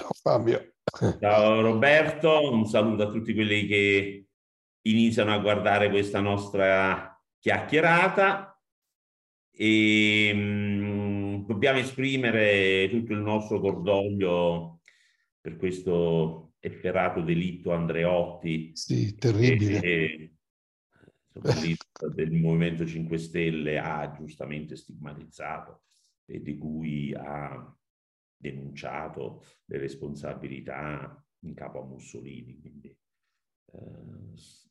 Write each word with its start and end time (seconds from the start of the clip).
Ciao 0.00 0.14
Fabio. 0.14 0.76
Ciao 1.20 1.60
Roberto, 1.60 2.50
un 2.50 2.64
saluto 2.64 3.02
a 3.02 3.10
tutti 3.10 3.34
quelli 3.34 3.66
che 3.66 4.28
iniziano 4.86 5.34
a 5.34 5.38
guardare 5.38 5.90
questa 5.90 6.20
nostra 6.20 7.22
chiacchierata 7.38 8.58
e 9.50 10.32
mh, 10.32 10.38
mm, 10.38 11.46
dobbiamo 11.46 11.80
esprimere 11.80 12.88
tutto 12.88 13.12
il 13.12 13.18
nostro 13.18 13.60
cordoglio 13.60 14.80
per 15.38 15.58
questo 15.58 16.54
efferato 16.60 17.20
delitto 17.20 17.72
Andreotti. 17.72 18.70
Sì, 18.72 19.14
terribile. 19.16 19.80
Che, 19.80 20.32
del 22.14 22.32
Movimento 22.32 22.86
5 22.86 23.18
Stelle 23.18 23.78
ha 23.78 24.10
giustamente 24.16 24.76
stigmatizzato 24.76 25.82
e 26.24 26.40
di 26.40 26.56
cui 26.56 27.12
ha 27.14 27.74
denunciato 28.40 29.44
le 29.66 29.78
responsabilità 29.78 31.22
in 31.40 31.54
capo 31.54 31.82
a 31.82 31.86
Mussolini. 31.86 32.58
Quindi 32.58 32.88
eh, 32.88 33.78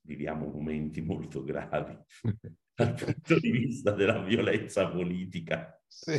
viviamo 0.02 0.48
momenti 0.48 1.02
molto 1.02 1.44
gravi 1.44 1.98
dal 2.76 2.94
punto 2.94 3.40
di 3.40 3.52
vista 3.52 3.92
della 3.92 4.22
violenza 4.24 4.90
politica. 4.90 5.80
Sì. 5.88 6.12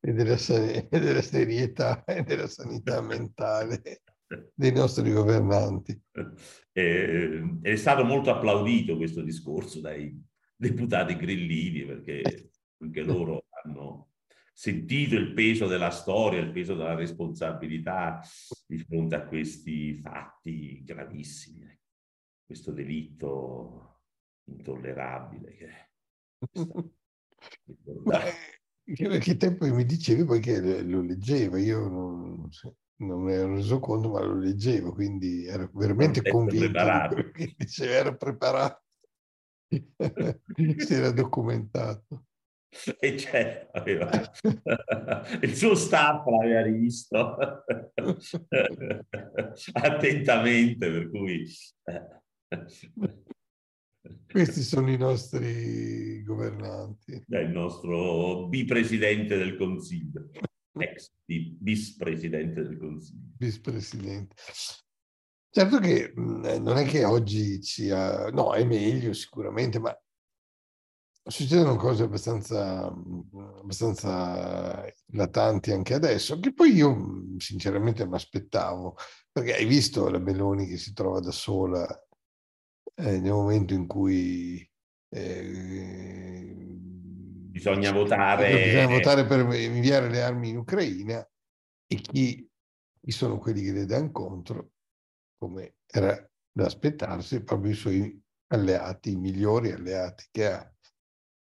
e, 0.00 0.12
della, 0.12 0.36
e 0.36 0.88
della 0.90 1.22
serietà 1.22 2.04
e 2.04 2.22
della 2.22 2.46
sanità 2.46 3.00
mentale 3.00 4.02
dei 4.52 4.72
nostri 4.72 5.12
governanti. 5.12 6.00
Eh, 6.72 7.58
è 7.62 7.76
stato 7.76 8.04
molto 8.04 8.30
applaudito 8.30 8.96
questo 8.96 9.22
discorso 9.22 9.80
dai 9.80 10.20
deputati 10.54 11.16
grillini 11.16 11.84
perché 11.84 12.50
anche 12.78 13.02
loro 13.02 13.44
hanno 13.62 14.10
sentito 14.58 15.16
il 15.16 15.34
peso 15.34 15.66
della 15.66 15.90
storia, 15.90 16.40
il 16.40 16.50
peso 16.50 16.74
della 16.74 16.94
responsabilità 16.94 18.22
di 18.66 18.78
fronte 18.78 19.14
a 19.14 19.26
questi 19.26 19.92
fatti 19.92 20.82
gravissimi. 20.82 21.62
Ecco. 21.62 21.82
Questo 22.46 22.72
delitto 22.72 24.00
intollerabile. 24.44 25.52
Che... 25.52 25.90
Ma 28.04 28.20
che, 28.82 29.18
che 29.18 29.36
tempo 29.36 29.66
mi 29.66 29.84
dicevi 29.84 30.24
poi 30.24 30.40
che 30.40 30.82
lo 30.82 31.02
leggeva, 31.02 31.58
io 31.58 31.86
non, 31.86 32.48
non 33.00 33.22
mi 33.24 33.32
ero 33.34 33.56
reso 33.56 33.78
conto, 33.78 34.08
ma 34.08 34.20
lo 34.20 34.38
leggevo, 34.38 34.92
quindi 34.92 35.44
ero 35.44 35.70
veramente 35.74 36.22
convinto 36.22 36.70
preparato. 36.70 37.30
che 37.30 37.54
diceva, 37.58 37.92
ero 37.92 38.16
preparato, 38.16 38.82
si 39.68 40.94
era 40.94 41.10
documentato. 41.10 42.24
E 42.98 43.14
c'è, 43.14 43.68
aveva, 43.72 44.10
il 45.40 45.54
suo 45.54 45.74
staff 45.74 46.26
l'aveva 46.26 46.62
rivisto 46.62 47.36
attentamente, 49.72 50.90
per 50.90 51.10
cui... 51.10 51.46
Questi 54.30 54.62
sono 54.62 54.90
i 54.90 54.96
nostri 54.96 56.22
governanti. 56.22 57.24
Il 57.26 57.50
nostro 57.50 58.46
bipresidente 58.46 59.36
del 59.36 59.56
Consiglio, 59.56 60.30
ex 60.78 61.12
vicepresidente 61.24 62.62
del 62.62 62.78
Consiglio. 62.78 63.32
Vicepresidente. 63.38 64.34
Certo 65.50 65.78
che 65.78 66.12
non 66.14 66.76
è 66.76 66.84
che 66.84 67.04
oggi 67.04 67.62
sia, 67.62 68.28
no, 68.30 68.52
è 68.52 68.62
meglio 68.64 69.12
sicuramente, 69.12 69.78
ma 69.78 69.96
succedono 71.26 71.76
cose 71.76 72.04
abbastanza, 72.04 72.86
abbastanza 72.86 74.86
eclatanti 74.86 75.72
anche 75.72 75.94
adesso, 75.94 76.38
che 76.38 76.52
poi 76.52 76.72
io 76.72 77.38
sinceramente 77.38 78.06
mi 78.06 78.14
aspettavo, 78.14 78.96
perché 79.32 79.54
hai 79.54 79.66
visto 79.66 80.08
la 80.08 80.18
Meloni 80.18 80.66
che 80.66 80.76
si 80.76 80.92
trova 80.92 81.20
da 81.20 81.32
sola 81.32 81.86
eh, 82.94 83.18
nel 83.18 83.32
momento 83.32 83.74
in 83.74 83.86
cui 83.86 84.68
eh, 85.08 86.54
bisogna 87.50 87.90
votare. 87.90 88.64
Bisogna 88.64 88.86
votare 88.86 89.26
per 89.26 89.40
inviare 89.54 90.08
le 90.08 90.22
armi 90.22 90.50
in 90.50 90.58
Ucraina 90.58 91.28
e 91.86 91.96
chi, 91.96 92.48
chi 93.00 93.10
sono 93.10 93.38
quelli 93.38 93.62
che 93.62 93.72
le 93.72 93.84
danno 93.84 94.12
contro, 94.12 94.70
come 95.38 95.78
era 95.86 96.16
da 96.52 96.66
aspettarsi, 96.66 97.42
proprio 97.42 97.72
i 97.72 97.74
suoi 97.74 98.22
alleati, 98.48 99.10
i 99.10 99.16
migliori 99.16 99.72
alleati 99.72 100.24
che 100.30 100.46
ha 100.46 100.70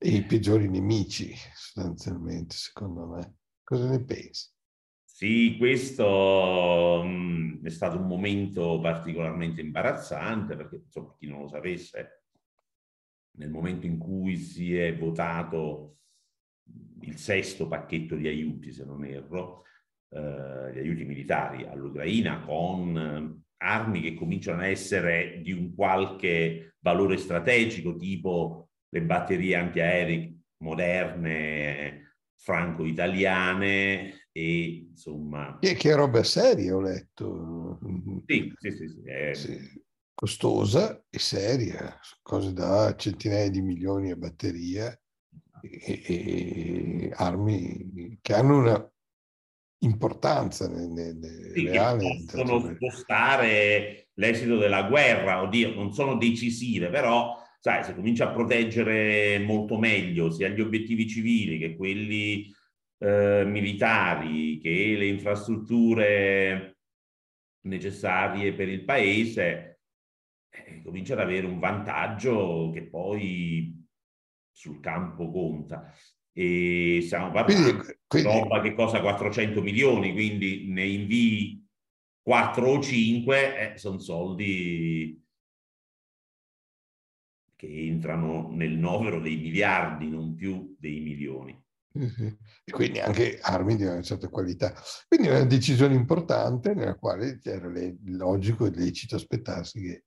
i 0.03 0.23
peggiori 0.25 0.69
nemici, 0.69 1.35
sostanzialmente, 1.55 2.55
secondo 2.55 3.07
me. 3.07 3.37
Cosa 3.63 3.89
ne 3.89 4.05
pensi? 4.05 4.51
Sì, 5.05 5.57
questo 5.57 7.03
mh, 7.05 7.65
è 7.65 7.69
stato 7.69 7.99
un 7.99 8.07
momento 8.07 8.81
particolarmente 8.81 9.61
imbarazzante 9.61 10.57
perché, 10.57 10.83
insomma, 10.85 11.15
chi 11.19 11.29
non 11.29 11.43
lo 11.43 11.49
sapesse, 11.49 12.25
nel 13.37 13.51
momento 13.51 13.87
in 13.87 13.99
cui 13.99 14.37
si 14.37 14.77
è 14.77 14.97
votato 14.97 15.99
il 17.03 17.17
sesto 17.17 17.69
pacchetto 17.69 18.17
di 18.17 18.27
aiuti, 18.27 18.73
se 18.73 18.85
non 18.85 19.05
erro, 19.05 19.65
eh, 20.11 20.73
gli 20.75 20.79
aiuti 20.79 21.05
militari 21.05 21.65
all'Ucraina 21.65 22.41
con 22.41 22.97
eh, 22.97 23.43
armi 23.59 24.01
che 24.01 24.15
cominciano 24.15 24.63
a 24.63 24.67
essere 24.67 25.41
di 25.43 25.53
un 25.53 25.75
qualche 25.75 26.75
valore 26.81 27.17
strategico, 27.17 27.97
tipo 27.97 28.72
le 28.93 29.03
batterie 29.03 29.57
antiaeree 29.57 30.35
moderne, 30.59 32.17
franco-italiane 32.37 34.29
e 34.31 34.87
insomma... 34.91 35.59
Che, 35.61 35.75
che 35.75 35.95
roba 35.95 36.23
seria 36.23 36.77
ho 36.77 36.81
letto. 36.81 37.79
Sì, 38.27 38.53
sì, 38.59 38.71
sì. 38.71 38.89
sì, 38.89 39.03
è... 39.05 39.35
sì 39.35 39.81
costosa 40.23 41.03
e 41.11 41.19
seria, 41.19 41.99
cose 42.23 42.53
da 42.53 42.95
centinaia 42.95 43.51
di 43.51 43.61
milioni 43.61 44.13
a 44.13 44.17
batteria 44.17 44.97
e, 45.61 46.03
e 46.07 47.11
armi 47.13 48.19
che 48.21 48.33
hanno 48.33 48.59
una 48.59 48.93
importanza 49.79 50.69
nel, 50.69 50.91
nel 50.91 51.53
sì, 51.53 51.67
reale. 51.67 52.25
Possono 52.25 52.73
spostare 52.73 54.11
l'esito 54.15 54.59
della 54.59 54.85
guerra, 54.85 55.43
oddio, 55.43 55.75
non 55.75 55.93
sono 55.93 56.17
decisive, 56.17 56.89
però 56.89 57.42
sai, 57.63 57.85
se 57.85 57.95
comincia 57.95 58.29
a 58.29 58.33
proteggere 58.33 59.39
molto 59.39 59.79
meglio 59.79 60.31
sia 60.33 60.49
gli 60.49 60.61
obiettivi 60.61 61.07
civili 61.07 61.59
che 61.59 61.77
quelli 61.77 62.53
eh, 62.99 63.45
militari, 63.47 64.59
che 64.59 64.97
le 64.99 65.07
infrastrutture 65.07 66.79
necessarie 67.67 68.53
per 68.53 68.69
il 68.69 68.83
paese, 68.83 69.79
eh, 70.51 70.83
comincia 70.83 71.13
ad 71.13 71.21
avere 71.21 71.47
un 71.47 71.61
vantaggio 71.61 72.73
che 72.75 72.83
poi 72.89 73.81
sul 74.51 74.81
campo 74.81 75.31
conta. 75.31 75.95
E 76.33 76.99
stiamo 77.03 77.31
parlando 77.31 77.85
quindi... 78.09 78.29
roba 78.29 78.61
che 78.61 78.75
costa 78.75 79.01
400 79.01 79.63
milioni, 79.63 80.13
quindi 80.13 80.67
ne 80.67 80.85
invii 80.85 81.65
4 82.23 82.67
o 82.69 82.81
5, 82.81 83.75
eh, 83.75 83.79
sono 83.79 84.01
soldi 84.01 85.22
che 87.63 87.69
entrano 87.69 88.49
nel 88.51 88.73
novero 88.73 89.21
dei 89.21 89.37
miliardi, 89.37 90.11
non 90.11 90.35
più 90.35 90.75
dei 90.81 90.99
milioni. 90.99 91.57
E 91.95 92.73
quindi 92.73 92.99
anche 92.99 93.39
armi 93.41 93.77
di 93.77 93.85
una 93.85 94.03
certa 94.03 94.29
qualità. 94.29 94.75
Quindi 95.07 95.29
è 95.29 95.31
una 95.31 95.45
decisione 95.45 95.95
importante 95.95 96.75
nella 96.75 96.97
quale 96.97 97.39
era 97.41 97.71
logico 98.07 98.67
e 98.67 98.71
lecito 98.75 99.15
aspettarsi 99.15 99.81
che 99.81 100.05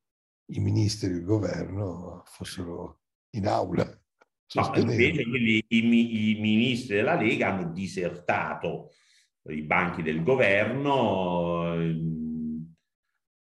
i 0.51 0.59
ministri 0.59 1.07
del 1.07 1.23
governo 1.23 2.23
fossero 2.25 3.03
in 3.37 3.47
aula. 3.47 3.85
No, 3.85 4.71
invece 4.75 5.23
quelli, 5.23 5.63
i, 5.65 6.31
i 6.31 6.39
ministri 6.41 6.95
della 6.97 7.15
Lega 7.15 7.53
hanno 7.53 7.71
disertato 7.71 8.89
i 9.47 9.61
banchi 9.61 10.01
del 10.01 10.23
governo, 10.23 11.73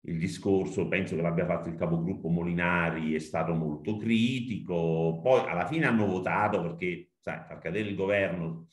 il 0.03 0.19
discorso, 0.19 0.89
penso 0.89 1.15
che 1.15 1.23
l'abbia 1.23 1.45
fatto 1.45 1.69
il 1.69 1.75
capogruppo 1.75 2.29
Molinari, 2.29 3.15
è 3.15 3.19
stato 3.19 3.55
molto 3.55 3.97
critico, 3.97 5.21
poi 5.23 5.49
alla 5.49 5.67
fine 5.67 5.87
hanno 5.87 6.07
votato 6.07 6.63
perché, 6.63 7.11
sai, 7.19 7.43
far 7.47 7.59
cadere 7.59 7.89
il 7.91 7.97
governo 7.97 8.69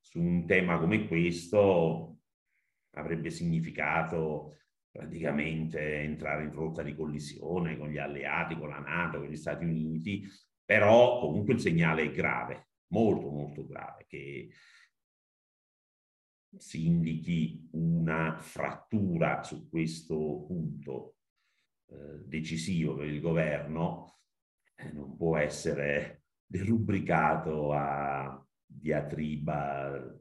su 0.00 0.20
un 0.20 0.46
tema 0.46 0.78
come 0.78 1.06
questo 1.06 2.18
avrebbe 2.92 3.30
significato 3.30 4.56
praticamente 4.90 6.00
entrare 6.00 6.44
in 6.44 6.52
rotta 6.52 6.82
di 6.82 6.94
collisione 6.94 7.76
con 7.76 7.88
gli 7.88 7.98
alleati, 7.98 8.56
con 8.56 8.68
la 8.68 8.78
Nato, 8.78 9.18
con 9.18 9.28
gli 9.28 9.36
Stati 9.36 9.64
Uniti, 9.64 10.26
però 10.64 11.20
comunque 11.20 11.54
il 11.54 11.60
segnale 11.60 12.02
è 12.02 12.10
grave, 12.10 12.68
molto 12.88 13.30
molto 13.30 13.66
grave, 13.66 14.06
che 14.08 14.48
si 16.56 16.86
indichi 16.86 17.68
una 17.72 18.38
frattura 18.38 19.42
su 19.42 19.68
questo 19.68 20.44
punto 20.46 21.16
eh, 21.90 22.24
decisivo 22.24 22.96
per 22.96 23.06
il 23.06 23.20
governo, 23.20 24.20
eh, 24.74 24.90
non 24.92 25.16
può 25.16 25.36
essere 25.36 26.24
derubricato 26.46 27.72
a 27.72 28.44
diatriba 28.64 30.16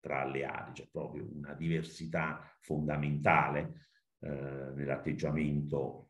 tra 0.00 0.22
alleati, 0.22 0.72
c'è 0.72 0.88
proprio 0.90 1.28
una 1.32 1.54
diversità 1.54 2.40
fondamentale 2.60 3.88
eh, 4.20 4.72
nell'atteggiamento 4.74 6.08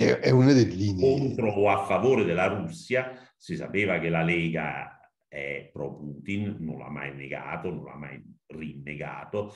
è, 0.00 0.18
è 0.18 0.30
una 0.30 0.52
delle 0.52 0.74
linee 0.74 1.18
contro 1.18 1.50
o 1.52 1.68
a 1.68 1.84
favore 1.84 2.24
della 2.24 2.46
Russia. 2.46 3.12
Si 3.36 3.56
sapeva 3.56 3.98
che 3.98 4.08
la 4.08 4.22
Lega 4.22 4.99
è 5.30 5.70
pro 5.72 5.94
Putin, 5.94 6.56
non 6.58 6.78
l'ha 6.78 6.90
mai 6.90 7.14
negato, 7.14 7.70
non 7.70 7.84
l'ha 7.84 7.94
mai 7.94 8.20
rinnegato, 8.46 9.54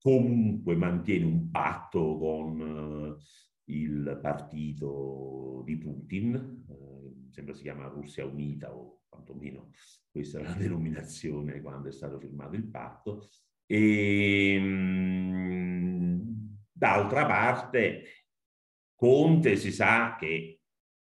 comunque 0.00 0.74
mantiene 0.74 1.24
un 1.24 1.48
patto 1.50 2.18
con 2.18 2.60
eh, 2.60 3.72
il 3.72 4.18
partito 4.20 5.62
di 5.64 5.78
Putin, 5.78 6.34
eh, 6.68 7.30
sembra 7.30 7.54
si 7.54 7.62
chiama 7.62 7.86
Russia 7.86 8.26
Unita 8.26 8.74
o 8.74 9.02
quantomeno 9.08 9.70
questa 10.10 10.40
è 10.40 10.42
la 10.42 10.54
denominazione 10.58 11.60
quando 11.60 11.88
è 11.88 11.92
stato 11.92 12.18
firmato 12.18 12.56
il 12.56 12.66
patto, 12.66 13.28
e 13.64 14.58
mh, 14.58 16.20
d'altra 16.72 17.26
parte 17.26 18.02
Conte 18.96 19.56
si 19.56 19.70
sa 19.70 20.16
che 20.18 20.55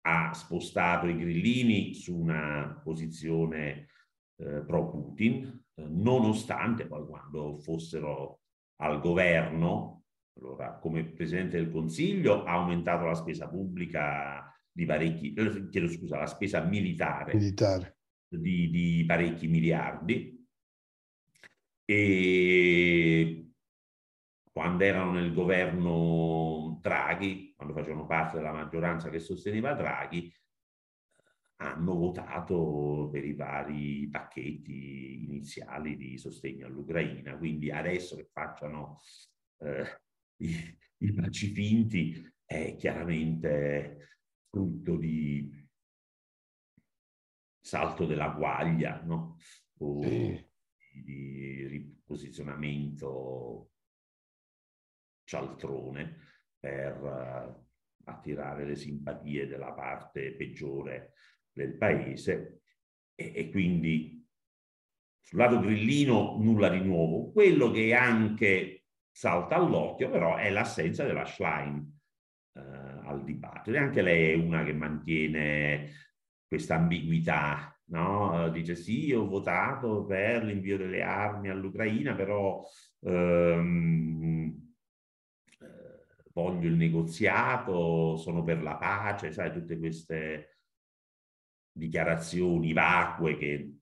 ha 0.09 0.33
spostato 0.33 1.07
i 1.07 1.15
grillini 1.15 1.93
su 1.93 2.17
una 2.17 2.81
posizione 2.83 3.87
eh, 4.37 4.63
pro 4.65 4.89
Putin, 4.89 5.65
eh, 5.75 5.87
nonostante 5.87 6.87
poi 6.87 7.05
quando 7.05 7.59
fossero 7.59 8.41
al 8.81 8.99
governo, 9.01 10.05
allora 10.37 10.77
come 10.79 11.05
Presidente 11.05 11.57
del 11.57 11.71
Consiglio 11.71 12.43
ha 12.43 12.53
aumentato 12.53 13.05
la 13.05 13.13
spesa 13.13 13.47
pubblica 13.47 14.51
di 14.71 14.85
parecchi, 14.85 15.33
eh, 15.33 15.69
chiedo 15.69 15.87
scusa, 15.87 16.17
la 16.17 16.25
spesa 16.25 16.63
militare, 16.63 17.35
militare. 17.35 17.97
Di, 18.27 18.69
di 18.69 19.03
parecchi 19.07 19.47
miliardi 19.47 20.37
e 21.83 23.49
quando 24.51 24.83
erano 24.83 25.13
nel 25.13 25.33
governo 25.33 26.77
Draghi, 26.81 27.48
quando 27.59 27.73
facevano 27.73 28.05
parte 28.05 28.37
della 28.37 28.53
maggioranza 28.53 29.09
che 29.09 29.19
sosteneva 29.19 29.73
Draghi, 29.73 30.33
hanno 31.57 31.93
votato 31.93 33.09
per 33.11 33.25
i 33.25 33.33
vari 33.33 34.07
pacchetti 34.07 35.25
iniziali 35.25 35.97
di 35.97 36.17
sostegno 36.17 36.67
all'Ucraina. 36.67 37.37
Quindi 37.37 37.69
adesso 37.69 38.15
che 38.15 38.29
facciano 38.31 39.01
eh, 39.57 40.01
i, 40.37 40.77
i 40.99 41.11
baci 41.11 41.49
finti 41.49 42.33
è 42.45 42.77
chiaramente 42.77 44.19
frutto 44.49 44.95
di 44.95 45.67
salto 47.59 48.05
della 48.05 48.29
guaglia, 48.29 49.01
no? 49.01 49.37
O 49.79 50.01
sì. 50.01 50.49
di, 50.93 51.03
di 51.03 51.67
riposizionamento 51.67 53.71
cialtrone 55.25 56.28
per 56.59 57.01
uh, 57.01 58.09
attirare 58.09 58.65
le 58.65 58.75
simpatie 58.75 59.47
della 59.47 59.71
parte 59.71 60.33
peggiore 60.33 61.13
del 61.51 61.75
paese 61.77 62.61
e, 63.15 63.31
e 63.35 63.49
quindi 63.49 64.25
sul 65.21 65.37
lato 65.37 65.59
grillino 65.59 66.37
nulla 66.39 66.69
di 66.69 66.81
nuovo. 66.81 67.31
Quello 67.31 67.69
che 67.71 67.93
anche 67.93 68.85
salta 69.11 69.55
all'occhio 69.55 70.09
però 70.09 70.37
è 70.37 70.49
l'assenza 70.49 71.03
della 71.03 71.25
Schlein 71.25 71.99
eh, 72.53 72.59
al 72.61 73.23
dibattito 73.23 73.75
e 73.75 73.79
anche 73.79 74.01
lei 74.01 74.31
è 74.31 74.35
una 74.35 74.63
che 74.63 74.73
mantiene 74.73 75.91
questa 76.47 76.75
ambiguità, 76.75 77.79
no? 77.89 78.49
dice 78.49 78.75
sì, 78.75 79.13
ho 79.13 79.27
votato 79.27 80.05
per 80.05 80.43
l'invio 80.43 80.77
delle 80.77 81.03
armi 81.03 81.49
all'Ucraina, 81.49 82.15
però 82.15 82.63
ehm, 83.01 84.55
eh, 84.55 84.68
voglio 86.41 86.67
il 86.67 86.75
negoziato, 86.75 88.15
sono 88.17 88.43
per 88.43 88.61
la 88.61 88.75
pace, 88.77 89.31
sai, 89.31 89.51
tutte 89.51 89.77
queste 89.77 90.59
dichiarazioni 91.71 92.73
vacue 92.73 93.37
che 93.37 93.73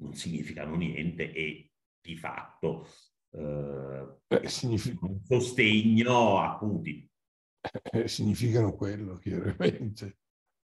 non 0.00 0.14
significano 0.14 0.76
niente 0.76 1.32
e 1.32 1.70
di 2.00 2.16
fatto 2.16 2.86
eh, 3.34 4.16
Beh, 4.26 4.48
significa... 4.48 5.06
un 5.06 5.20
sostegno 5.24 6.38
a 6.38 6.56
Putin. 6.56 7.08
Eh, 7.92 8.08
significano 8.08 8.74
quello, 8.74 9.18
chiaramente. 9.18 10.18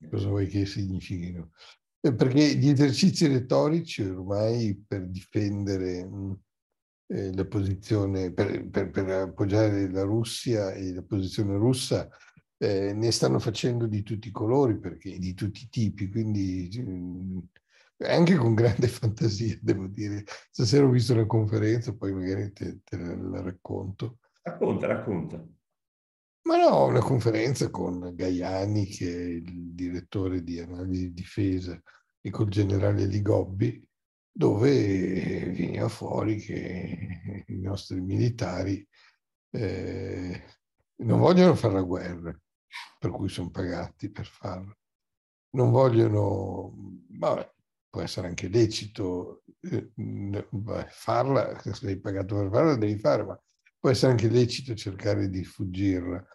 Cosa 0.09 0.29
vuoi 0.29 0.47
che 0.49 0.67
significhino? 0.67 1.51
Eh, 2.01 2.15
perché 2.15 2.57
gli 2.57 2.69
esercizi 2.69 3.27
retorici 3.27 4.03
ormai 4.03 4.77
per 4.87 5.09
difendere 5.09 6.03
eh, 7.07 7.35
la 7.35 7.45
posizione, 7.47 8.33
per, 8.33 8.69
per, 8.69 8.91
per, 8.91 9.09
appoggiare 9.09 9.91
la 9.91 10.03
Russia 10.03 10.73
e 10.73 10.93
la 10.93 11.03
posizione 11.03 11.57
russa, 11.57 12.09
eh, 12.57 12.93
ne 12.95 13.11
stanno 13.11 13.39
facendo 13.39 13.87
di 13.87 14.03
tutti 14.03 14.29
i 14.29 14.33
colori, 14.33 14.79
perché, 14.79 15.19
di 15.19 15.35
tutti 15.35 15.65
i 15.65 15.69
tipi, 15.69 16.09
quindi 16.09 16.69
mh, 16.83 17.39
anche 18.07 18.37
con 18.37 18.55
grande 18.55 18.89
fantasia, 18.89 19.59
devo 19.61 19.87
dire. 19.87 20.25
Stasera 20.51 20.87
ho 20.87 20.91
visto 20.91 21.13
una 21.13 21.27
conferenza, 21.27 21.95
poi 21.95 22.13
magari 22.13 22.53
te, 22.53 22.81
te 22.83 22.97
la 22.97 23.41
racconto. 23.41 24.19
Racconta, 24.43 24.87
racconta. 24.87 25.45
Ma 26.47 26.57
no, 26.59 26.85
una 26.87 27.01
conferenza 27.01 27.71
con 27.71 28.13
Gaiani, 28.15 28.85
che 28.87 29.11
è 29.11 29.27
il 29.29 29.73
direttore 29.73 30.43
di 30.43 30.61
analisi 30.61 31.07
di 31.09 31.15
difesa, 31.15 31.81
e 32.21 32.31
col 32.31 32.49
generale 32.49 33.07
Ligobbi, 33.07 33.87
dove 34.37 35.53
veniva 35.57 35.89
fuori 35.89 36.37
che 36.39 37.45
i 37.47 37.61
nostri 37.61 38.01
militari 38.01 38.85
eh, 39.51 40.43
non 40.97 41.21
vogliono 41.21 41.55
fare 41.55 41.75
la 41.75 41.83
guerra, 41.83 42.37
per 42.99 43.11
cui 43.13 43.29
sono 43.29 43.51
pagati 43.51 44.11
per 44.11 44.27
farla. 44.27 44.77
Non 45.51 45.71
vogliono, 45.71 46.75
vabbè, 47.11 47.49
può 47.89 48.01
essere 48.01 48.27
anche 48.27 48.49
lecito 48.49 49.45
eh, 49.61 49.93
farla, 50.89 51.61
se 51.61 51.73
sei 51.75 52.01
pagato 52.01 52.35
per 52.35 52.51
farla 52.51 52.75
devi 52.75 52.99
fare, 52.99 53.23
ma 53.23 53.41
può 53.79 53.91
essere 53.91 54.11
anche 54.11 54.29
lecito 54.29 54.75
cercare 54.75 55.29
di 55.29 55.45
fuggirla. 55.45 56.27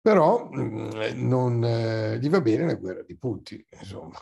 Però 0.00 0.48
mm, 0.48 0.90
non 1.16 1.62
eh, 1.62 2.18
gli 2.18 2.30
va 2.30 2.40
bene 2.40 2.64
la 2.64 2.74
guerra 2.74 3.02
di 3.02 3.18
Putin, 3.18 3.62
insomma. 3.68 4.18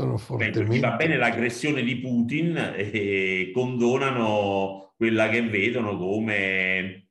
Sono 0.00 0.16
fortemente... 0.16 0.64
Gli 0.64 0.80
va 0.80 0.96
bene 0.96 1.16
l'aggressione 1.16 1.82
di 1.82 1.98
Putin 1.98 2.74
e 2.76 3.50
condonano 3.52 4.94
quella 4.96 5.28
che 5.28 5.42
vedono 5.42 5.96
come 5.96 7.08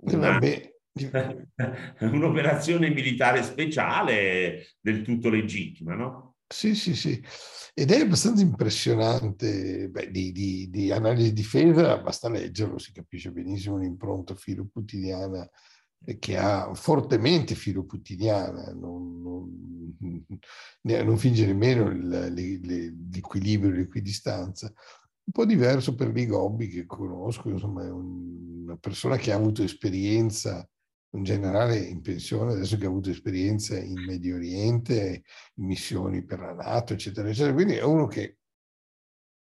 una, 0.00 0.38
un'operazione 2.00 2.90
militare 2.90 3.42
speciale 3.42 4.66
del 4.80 5.02
tutto 5.02 5.28
legittima, 5.28 5.94
no? 5.94 6.36
Sì, 6.46 6.74
sì, 6.74 6.94
sì. 6.94 7.22
Ed 7.72 7.90
è 7.90 8.00
abbastanza 8.00 8.42
impressionante, 8.42 9.88
beh, 9.88 10.10
di, 10.10 10.30
di, 10.30 10.68
di, 10.70 10.92
analisi 10.92 11.32
di 11.32 11.40
difesa, 11.40 11.98
basta 11.98 12.28
leggerlo, 12.28 12.78
si 12.78 12.92
capisce 12.92 13.32
benissimo 13.32 13.78
l'impronta 13.78 14.34
filoputiniana 14.34 15.48
che 16.18 16.36
ha 16.36 16.74
fortemente 16.74 17.54
filoputiniana, 17.54 18.72
non, 18.72 19.22
non, 19.22 19.96
non 21.04 21.18
finge 21.18 21.46
nemmeno 21.46 21.88
il, 21.90 22.08
l'equilibrio, 23.10 23.72
l'equidistanza. 23.72 24.72
Un 25.26 25.32
po' 25.32 25.46
diverso 25.46 25.94
per 25.94 26.08
Ligobbi 26.08 26.68
che 26.68 26.84
conosco, 26.86 27.48
insomma 27.48 27.84
è 27.84 27.90
un, 27.90 28.62
una 28.64 28.76
persona 28.76 29.16
che 29.16 29.32
ha 29.32 29.36
avuto 29.36 29.62
esperienza 29.62 30.68
un 31.14 31.22
generale 31.22 31.78
in 31.78 32.00
pensione, 32.00 32.52
adesso 32.52 32.76
che 32.76 32.86
ha 32.86 32.88
avuto 32.88 33.10
esperienza 33.10 33.78
in 33.78 34.04
Medio 34.04 34.34
Oriente, 34.34 35.22
in 35.54 35.64
missioni 35.64 36.24
per 36.24 36.40
la 36.40 36.52
Nato, 36.52 36.92
eccetera, 36.92 37.28
eccetera. 37.28 37.54
Quindi 37.54 37.74
è 37.74 37.82
uno 37.82 38.06
che 38.06 38.38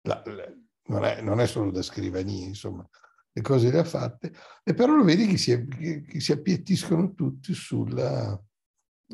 la, 0.02 0.22
la, 0.24 0.52
non, 0.86 1.04
è, 1.04 1.20
non, 1.20 1.40
è, 1.40 1.46
solo 1.46 1.70
da 1.70 1.82
scrivania, 1.82 2.46
insomma, 2.46 2.88
le 3.32 3.42
cose 3.42 3.70
le 3.70 3.78
ha 3.78 3.84
fatte, 3.84 4.32
e 4.62 4.74
però 4.74 4.94
lo 4.94 5.04
vedi 5.04 5.26
che 5.26 5.36
si, 5.36 5.66
che, 5.66 6.20
si 6.20 6.32
appiettiscono 6.32 7.14
tutti 7.14 7.54
sulla, 7.54 8.40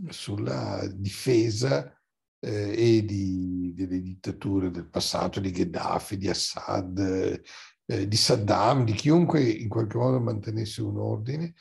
sulla 0.09 0.87
difesa 0.95 1.93
eh, 2.41 2.97
e 2.99 3.05
di, 3.05 3.73
delle 3.75 4.01
dittature 4.01 4.71
del 4.71 4.89
passato, 4.89 5.41
di 5.41 5.51
Gheddafi, 5.51 6.17
di 6.17 6.29
Assad, 6.29 7.43
eh, 7.87 8.09
di 8.09 8.17
Saddam, 8.17 8.85
di 8.85 8.93
chiunque 8.93 9.43
in 9.43 9.69
qualche 9.69 9.97
modo 9.97 10.21
mantenesse 10.21 10.83
un 10.83 10.99
ordine 10.99 11.55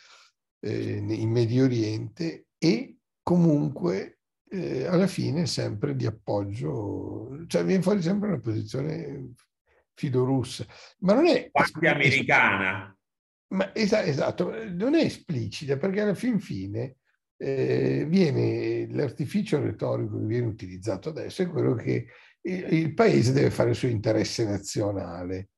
eh, 0.59 0.97
in 0.97 1.29
Medio 1.29 1.65
Oriente 1.65 2.47
e 2.57 2.97
comunque 3.21 4.19
eh, 4.49 4.85
alla 4.85 5.07
fine 5.07 5.45
sempre 5.45 5.95
di 5.95 6.05
appoggio, 6.05 7.45
cioè 7.47 7.65
viene 7.65 7.81
fuori 7.81 8.01
sempre 8.01 8.29
una 8.29 8.39
posizione 8.39 9.33
filorussa, 9.95 10.65
ma 10.99 11.13
non 11.13 11.25
è... 11.27 11.49
Quasi 11.51 11.85
americana. 11.85 12.95
Ma 13.47 13.73
esatto, 13.73 14.53
non 14.69 14.95
è 14.95 15.03
esplicita 15.03 15.77
perché 15.77 16.01
alla 16.01 16.13
fin 16.13 16.39
fine 16.39 16.97
eh, 17.37 18.05
viene 18.07 18.87
l'artificio 18.91 19.61
retorico 19.61 20.19
che 20.19 20.25
viene 20.25 20.47
utilizzato 20.47 21.09
adesso 21.09 21.41
è 21.41 21.49
quello 21.49 21.75
che 21.75 22.07
il 22.47 22.93
paese 22.93 23.33
deve 23.33 23.49
fare 23.49 23.71
il 23.71 23.75
suo 23.75 23.87
interesse 23.87 24.45
nazionale. 24.45 25.49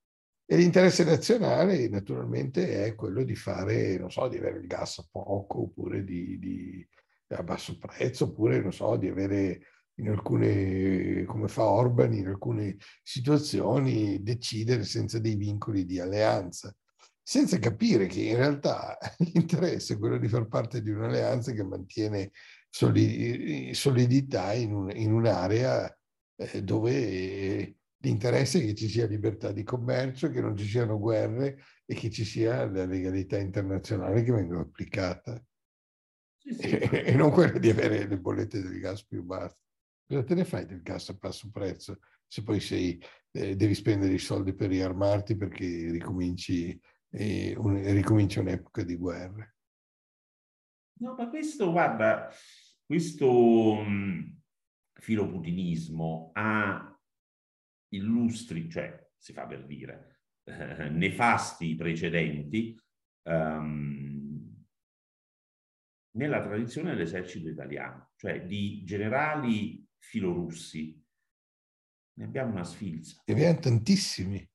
E 0.49 0.55
l'interesse 0.55 1.03
nazionale 1.03 1.89
naturalmente 1.89 2.85
è 2.85 2.95
quello 2.95 3.23
di 3.23 3.35
fare, 3.35 3.97
non 3.97 4.09
so, 4.09 4.29
di 4.29 4.37
avere 4.37 4.59
il 4.59 4.67
gas 4.67 4.99
a 4.99 5.07
poco 5.11 5.63
oppure 5.63 6.05
di, 6.05 6.39
di, 6.39 6.87
a 7.29 7.43
basso 7.43 7.77
prezzo, 7.77 8.25
oppure, 8.25 8.61
non 8.61 8.71
so, 8.71 8.95
di 8.95 9.09
avere 9.09 9.59
in 9.99 10.09
alcune, 10.09 11.23
come 11.25 11.47
fa 11.47 11.65
Orban, 11.65 12.13
in 12.13 12.27
alcune 12.27 12.77
situazioni 13.03 14.21
decidere 14.21 14.83
senza 14.83 15.19
dei 15.19 15.35
vincoli 15.35 15.85
di 15.85 15.99
alleanza, 15.99 16.75
senza 17.21 17.59
capire 17.59 18.07
che 18.07 18.21
in 18.21 18.35
realtà 18.37 18.97
l'interesse 19.33 19.95
è 19.95 19.97
quello 19.97 20.17
di 20.17 20.27
far 20.27 20.47
parte 20.47 20.81
di 20.81 20.91
un'alleanza 20.91 21.51
che 21.51 21.63
mantiene 21.63 22.31
solidità 22.69 24.53
in, 24.53 24.73
un, 24.73 24.91
in 24.91 25.13
un'area 25.13 25.91
eh, 26.35 26.63
dove 26.63 27.75
l'interesse 27.99 28.59
è 28.59 28.65
che 28.65 28.75
ci 28.75 28.87
sia 28.87 29.07
libertà 29.07 29.51
di 29.51 29.63
commercio, 29.63 30.29
che 30.29 30.41
non 30.41 30.55
ci 30.55 30.67
siano 30.67 30.99
guerre 30.99 31.63
e 31.85 31.95
che 31.95 32.11
ci 32.11 32.23
sia 32.23 32.69
la 32.69 32.85
legalità 32.85 33.37
internazionale 33.37 34.23
che 34.23 34.31
venga 34.31 34.59
applicata. 34.59 35.43
Sì, 36.37 36.53
sì. 36.53 36.69
E, 36.69 37.03
e, 37.07 37.15
non 37.15 37.31
quella 37.31 37.57
di 37.57 37.69
avere 37.69 38.07
le 38.07 38.19
bollette 38.19 38.61
del 38.61 38.79
gas 38.79 39.03
più 39.03 39.23
basse. 39.23 39.66
Cosa 40.07 40.23
te 40.23 40.35
ne 40.35 40.45
fai 40.45 40.65
del 40.65 40.81
gas 40.81 41.09
a 41.09 41.13
basso 41.13 41.51
prezzo 41.51 41.99
se 42.25 42.41
poi 42.41 42.61
sei, 42.61 43.01
eh, 43.31 43.55
devi 43.57 43.73
spendere 43.73 44.13
i 44.13 44.19
soldi 44.19 44.53
per 44.53 44.69
riarmarti 44.69 45.35
perché 45.35 45.91
ricominci, 45.91 46.79
eh, 47.09 47.53
un, 47.57 47.81
ricomincia 47.93 48.39
un'epoca 48.39 48.83
di 48.83 48.95
guerra? 48.95 49.53
No, 50.99 51.13
ma 51.13 51.29
questo, 51.29 51.71
guarda, 51.71 52.29
questo 52.85 53.83
mm, 53.83 54.23
filoputinismo 54.93 56.31
ha 56.33 56.97
illustri, 57.89 58.69
cioè 58.69 59.09
si 59.17 59.33
fa 59.33 59.45
per 59.45 59.65
dire, 59.65 60.21
eh, 60.43 60.87
nefasti 60.89 61.75
precedenti 61.75 62.79
um, 63.23 64.16
nella 66.11 66.41
tradizione 66.41 66.91
dell'esercito 66.91 67.49
italiano, 67.49 68.11
cioè 68.15 68.45
di 68.45 68.83
generali 68.83 69.87
filorussi. 69.99 71.03
Ne 72.13 72.23
abbiamo 72.23 72.53
una 72.53 72.63
sfilza. 72.63 73.21
Ne 73.25 73.33
abbiamo 73.33 73.59
tantissimi. 73.59 74.49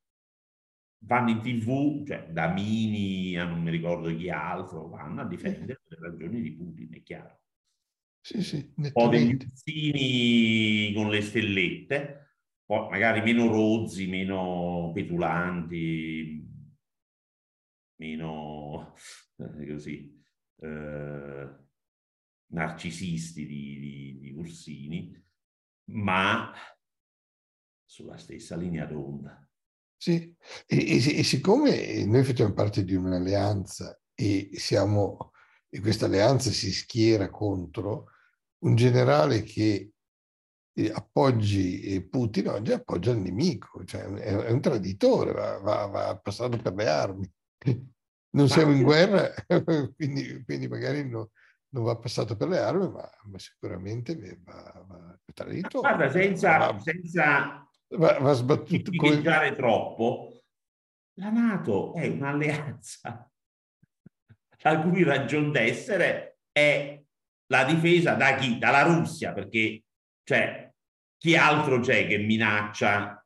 Vanno 1.04 1.30
in 1.30 1.40
tv, 1.40 2.06
cioè 2.06 2.28
da 2.30 2.52
Mini 2.52 3.36
a 3.36 3.44
non 3.44 3.62
mi 3.62 3.70
ricordo 3.70 4.14
chi 4.14 4.30
altro, 4.30 4.88
vanno 4.88 5.22
a 5.22 5.26
difendere 5.26 5.80
le 5.84 5.96
ragioni 6.00 6.40
di 6.40 6.52
Putin, 6.52 6.94
è 6.94 7.02
chiaro. 7.02 7.40
Sì, 8.24 8.40
sì, 8.40 8.72
o 8.92 9.08
degli 9.08 9.34
uzzini 9.34 10.92
con 10.94 11.10
le 11.10 11.20
stellette, 11.22 12.36
poi 12.64 12.88
magari 12.88 13.20
meno 13.20 13.48
rozzi, 13.48 14.06
meno 14.06 14.92
petulanti, 14.94 16.48
meno 17.96 18.94
così 19.66 20.21
eh, 20.62 21.48
narcisisti 22.52 23.46
di, 23.46 23.78
di, 23.78 24.18
di 24.20 24.32
Ursini, 24.32 25.24
ma 25.90 26.52
sulla 27.84 28.16
stessa 28.16 28.56
linea 28.56 28.86
d'onda. 28.86 29.46
Sì, 29.96 30.34
e, 30.66 30.76
e, 30.76 31.18
e 31.18 31.22
siccome 31.22 32.04
noi 32.04 32.24
facciamo 32.24 32.52
parte 32.52 32.84
di 32.84 32.94
un'alleanza 32.94 34.00
e 34.14 34.50
siamo 34.54 35.32
e 35.74 35.80
questa 35.80 36.04
alleanza 36.04 36.50
si 36.50 36.70
schiera 36.70 37.30
contro 37.30 38.10
un 38.64 38.74
generale 38.74 39.42
che 39.42 39.92
eh, 40.74 40.90
appoggi 40.92 42.06
Putin 42.10 42.48
oggi 42.48 42.72
appoggia 42.72 43.12
il 43.12 43.18
nemico, 43.18 43.82
cioè 43.84 44.02
è, 44.02 44.50
un 44.50 44.60
traditore, 44.60 45.32
va, 45.32 45.58
va, 45.58 45.86
va, 45.86 46.18
passato 46.18 46.58
per 46.58 46.74
le 46.74 46.86
armi. 46.88 47.32
Non 48.34 48.48
siamo 48.48 48.72
in 48.72 48.82
guerra, 48.82 49.30
quindi, 49.96 50.42
quindi 50.44 50.68
magari 50.68 51.08
no, 51.08 51.30
non 51.72 51.84
va 51.84 51.96
passato 51.96 52.36
per 52.36 52.48
le 52.48 52.58
armi, 52.58 52.88
ma, 52.88 53.10
ma 53.24 53.38
sicuramente 53.38 54.40
va, 54.42 54.84
va 54.86 55.18
traditore. 55.32 55.88
Guarda, 55.88 56.10
senza, 56.10 56.58
va, 56.58 56.78
senza 56.80 57.68
va, 57.96 58.18
va 58.18 58.32
sbattuto 58.32 58.90
come... 58.96 59.52
troppo, 59.54 60.42
la 61.14 61.30
Nato 61.30 61.94
è 61.94 62.06
un'alleanza 62.08 63.30
la 64.62 64.80
cui 64.80 65.02
ragion 65.02 65.50
d'essere 65.50 66.38
è 66.52 67.02
la 67.46 67.64
difesa 67.64 68.14
da 68.14 68.34
chi? 68.36 68.58
Dalla 68.58 68.82
Russia, 68.82 69.32
perché 69.32 69.84
cioè, 70.24 70.72
chi 71.18 71.36
altro 71.36 71.80
c'è 71.80 72.06
che 72.06 72.18
minaccia 72.18 73.21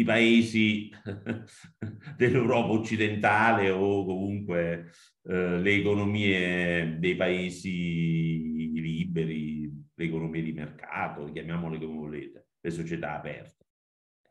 i 0.00 0.04
paesi 0.04 0.90
dell'Europa 2.16 2.72
occidentale 2.72 3.70
o 3.70 4.04
comunque 4.04 4.90
eh, 5.24 5.58
le 5.58 5.74
economie 5.74 6.98
dei 6.98 7.16
paesi 7.16 8.72
liberi, 8.80 9.70
le 9.94 10.04
economie 10.04 10.42
di 10.42 10.52
mercato, 10.52 11.30
chiamiamole 11.30 11.78
come 11.78 11.98
volete, 11.98 12.46
le 12.60 12.70
società 12.70 13.16
aperte. 13.16 13.66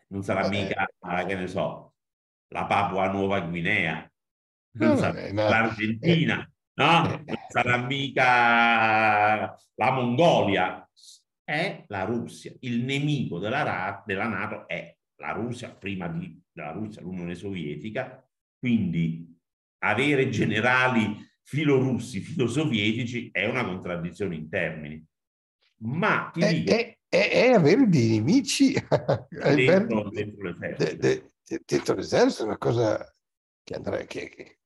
Non 0.07 0.23
sarà 0.23 0.41
Vabbè. 0.41 0.61
mica, 0.61 1.25
che 1.25 1.35
ne 1.35 1.47
so, 1.47 1.93
la 2.47 2.65
Papua 2.65 3.11
Nuova 3.11 3.39
Guinea, 3.41 4.11
non 4.71 4.97
sarà 4.97 5.31
no. 5.31 5.49
l'Argentina, 5.49 6.41
eh, 6.41 6.51
no? 6.73 7.01
Non 7.01 7.45
sarà 7.47 7.77
mica 7.77 9.55
la 9.75 9.91
Mongolia, 9.91 10.89
è 11.43 11.83
la 11.87 12.03
Russia. 12.05 12.51
Il 12.61 12.83
nemico 12.83 13.37
della, 13.37 14.03
della 14.05 14.27
Nato 14.27 14.67
è 14.67 14.95
la 15.19 15.31
Russia, 15.31 15.69
prima 15.69 16.07
di, 16.07 16.41
della 16.51 16.71
Russia 16.71 17.01
l'Unione 17.01 17.35
Sovietica, 17.35 18.27
quindi 18.57 19.37
avere 19.79 20.29
generali 20.29 21.27
filorussi, 21.43 22.19
filosovietici 22.19 23.29
è 23.31 23.45
una 23.45 23.65
contraddizione 23.65 24.35
in 24.35 24.49
termini. 24.49 25.05
Ma 25.81 26.29
ti 26.33 26.41
è, 26.41 26.53
dico... 26.53 26.71
È, 26.71 26.97
è, 27.07 27.29
è 27.29 27.47
avere 27.53 27.87
dei 27.87 28.09
nemici 28.09 28.73
dentro, 29.29 30.09
dentro 30.09 30.55
dentro 31.65 31.95
l'esercito 31.95 32.43
è 32.43 32.45
una 32.45 32.57
cosa 32.57 33.13
che 33.63 33.73
andrà, 33.73 33.97
che, 34.05 34.29
che 34.29 34.59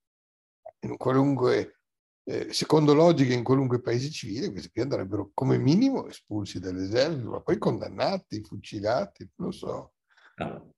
in 0.82 0.98
qualunque, 0.98 1.80
eh, 2.26 2.52
secondo 2.52 2.94
logica 2.94 3.34
in 3.34 3.44
qualunque 3.44 3.82
paese 3.82 4.10
civile, 4.10 4.52
questi 4.52 4.70
qui 4.70 4.82
andrebbero 4.82 5.32
come 5.34 5.58
minimo 5.58 6.08
espulsi 6.08 6.60
dall'esercito, 6.60 7.30
ma 7.30 7.42
poi 7.42 7.58
condannati, 7.58 8.44
fucilati, 8.44 9.30
non 9.36 9.48
lo 9.48 9.54
so. 9.54 9.93
No. 10.36 10.72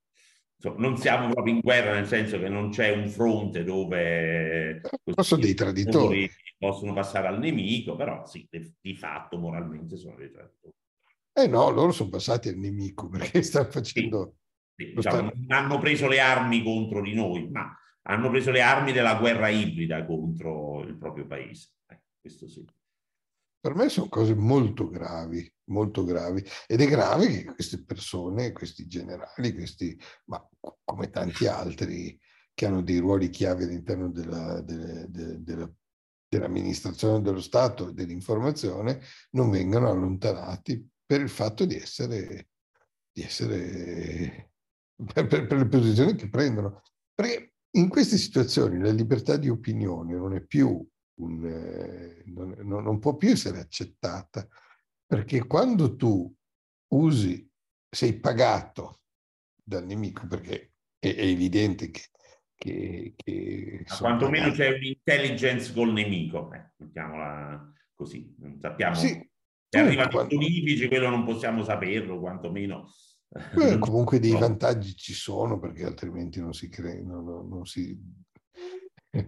Non 0.78 0.98
siamo 0.98 1.30
proprio 1.30 1.54
in 1.54 1.60
guerra, 1.60 1.94
nel 1.94 2.08
senso 2.08 2.40
che 2.40 2.50
non 2.50 2.70
c'è 2.72 2.90
un 2.90 3.08
fronte 3.08 3.64
dove 3.64 4.82
sono 5.22 5.42
dei 5.42 5.54
traditori 5.54 6.30
possono 6.58 6.94
passare 6.94 7.28
al 7.28 7.40
nemico, 7.40 7.96
però 7.96 8.26
sì, 8.26 8.48
di 8.82 8.96
fatto 8.96 9.38
moralmente 9.38 9.98
sono 9.98 10.16
dei 10.16 10.32
traditori. 10.32 10.74
Eh 11.34 11.48
no, 11.48 11.70
loro 11.70 11.92
sono 11.92 12.10
passati 12.10 12.50
al 12.50 12.58
nemico 12.58 13.10
perché 13.10 13.44
stanno 13.44 13.70
facendo... 13.70 14.36
Sì, 14.76 14.86
sì, 14.86 14.94
diciamo, 14.94 15.30
stanno... 15.30 15.46
hanno 15.50 15.80
preso 15.80 16.08
le 16.08 16.20
armi 16.20 16.64
contro 16.64 17.02
di 17.02 17.14
noi, 17.14 17.50
ma 17.50 17.78
hanno 18.04 18.30
preso 18.30 18.52
le 18.52 18.62
armi 18.62 18.92
della 18.92 19.16
guerra 19.16 19.50
ibrida 19.50 20.06
contro 20.06 20.82
il 20.84 20.98
proprio 20.98 21.26
paese. 21.26 21.70
Eh, 21.88 22.02
questo 22.20 22.48
sì. 22.48 22.66
Per 23.66 23.74
me 23.74 23.90
sono 23.90 24.10
cose 24.10 24.36
molto 24.36 24.88
gravi, 24.88 25.52
molto 25.72 26.04
gravi. 26.04 26.46
Ed 26.68 26.82
è 26.82 26.86
grave 26.86 27.26
che 27.26 27.46
queste 27.46 27.84
persone, 27.84 28.52
questi 28.52 28.86
generali, 28.86 29.56
questi, 29.56 30.00
ma 30.26 30.48
come 30.84 31.10
tanti 31.10 31.48
altri 31.48 32.16
che 32.54 32.66
hanno 32.68 32.84
dei 32.84 33.00
ruoli 33.00 33.32
chiave 33.32 33.64
all'interno 33.64 34.12
della, 34.12 34.62
della, 34.62 35.08
della, 35.08 35.74
dell'amministrazione 36.28 37.22
dello 37.22 37.42
Stato 37.42 37.90
e 37.90 37.94
dell'informazione, 37.94 39.02
non 39.32 39.50
vengano 39.50 39.90
allontanati 39.90 40.88
per 41.04 41.22
il 41.22 41.30
fatto 41.30 41.66
di 41.66 41.76
essere, 41.76 42.50
di 43.12 43.24
essere 43.24 44.52
per, 45.12 45.26
per, 45.26 45.48
per 45.48 45.58
le 45.58 45.68
posizioni 45.68 46.14
che 46.14 46.30
prendono. 46.30 46.84
Perché 47.16 47.54
in 47.78 47.90
queste 47.90 48.18
situazioni 48.18 48.78
la 48.78 48.92
libertà 48.92 49.38
di 49.38 49.50
opinione 49.50 50.14
non 50.14 50.36
è 50.36 50.42
più 50.46 50.88
un, 51.16 51.46
eh, 51.46 52.24
non, 52.26 52.84
non, 52.84 53.00
può 53.00 53.16
più 53.16 53.30
essere 53.30 53.60
accettata, 53.60 54.48
perché 55.06 55.46
quando 55.46 55.96
tu 55.96 56.34
usi, 56.94 57.50
sei 57.90 58.20
pagato 58.20 59.02
dal 59.64 59.86
nemico, 59.86 60.28
perché 60.28 60.74
è, 61.00 61.14
è 61.14 61.26
evidente 61.26 61.90
che... 61.92 62.02
che, 62.56 63.14
che 63.16 63.86
quantomeno 63.98 64.52
c'è 64.52 64.76
un'intelligence 64.76 65.74
col 65.74 65.94
nemico, 65.94 66.52
eh, 66.54 66.72
mettiamola 66.78 67.74
così, 67.94 68.34
non 68.40 68.60
sappiamo... 68.60 68.96
Sì, 68.96 69.30
se 69.68 69.80
arrivano 69.80 70.10
quando... 70.10 70.34
i 70.34 70.38
bonifici, 70.38 70.88
quello 70.88 71.10
non 71.10 71.26
possiamo 71.26 71.64
saperlo, 71.64 72.20
quantomeno 72.20 72.90
Beh, 73.54 73.78
comunque 73.80 74.20
dei 74.20 74.32
vantaggi 74.32 74.96
ci 74.96 75.14
sono 75.14 75.60
perché 75.60 75.86
altrimenti 75.86 76.40
non 76.40 76.54
si 76.54 76.70
crea, 76.70 77.02
non, 77.02 77.26
non, 77.26 77.50
non 77.50 77.66
si... 77.66 77.98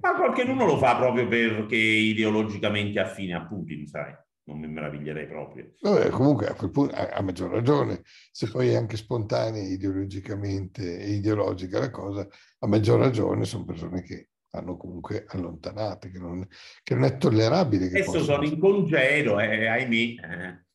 Ma 0.01 0.15
qualcuno 0.15 0.65
lo 0.65 0.77
fa 0.77 0.97
proprio 0.97 1.27
perché 1.27 1.75
ideologicamente 1.75 2.99
affine 2.99 3.33
a 3.35 3.45
Putin, 3.45 3.87
sai? 3.87 4.13
non 4.47 4.59
mi 4.59 4.67
meraviglierei 4.67 5.27
proprio. 5.27 5.73
Vabbè, 5.81 6.09
comunque 6.09 6.47
a 6.47 6.53
quel 6.53 6.71
punto 6.71 6.95
ha, 6.95 7.21
maggior 7.21 7.51
ragione, 7.51 8.01
se 8.31 8.49
poi 8.49 8.69
è 8.69 8.75
anche 8.75 8.97
spontanea 8.97 9.61
ideologicamente 9.61 10.99
e 10.99 11.11
ideologica 11.11 11.79
la 11.79 11.89
cosa, 11.89 12.27
a 12.59 12.67
maggior 12.67 12.99
ragione 12.99 13.45
sono 13.45 13.65
persone 13.65 14.01
che 14.03 14.29
hanno 14.51 14.77
comunque 14.77 15.25
allontanate, 15.27 16.09
che 16.09 16.17
non, 16.17 16.47
che 16.81 16.95
non 16.95 17.03
è 17.03 17.17
tollerabile. 17.17 17.87
Adesso 17.87 18.11
possono... 18.11 18.23
sono 18.23 18.45
in 18.45 18.59
congedo, 18.59 19.39
eh, 19.39 19.67
ahimè, 19.67 19.95
eh. 19.95 20.65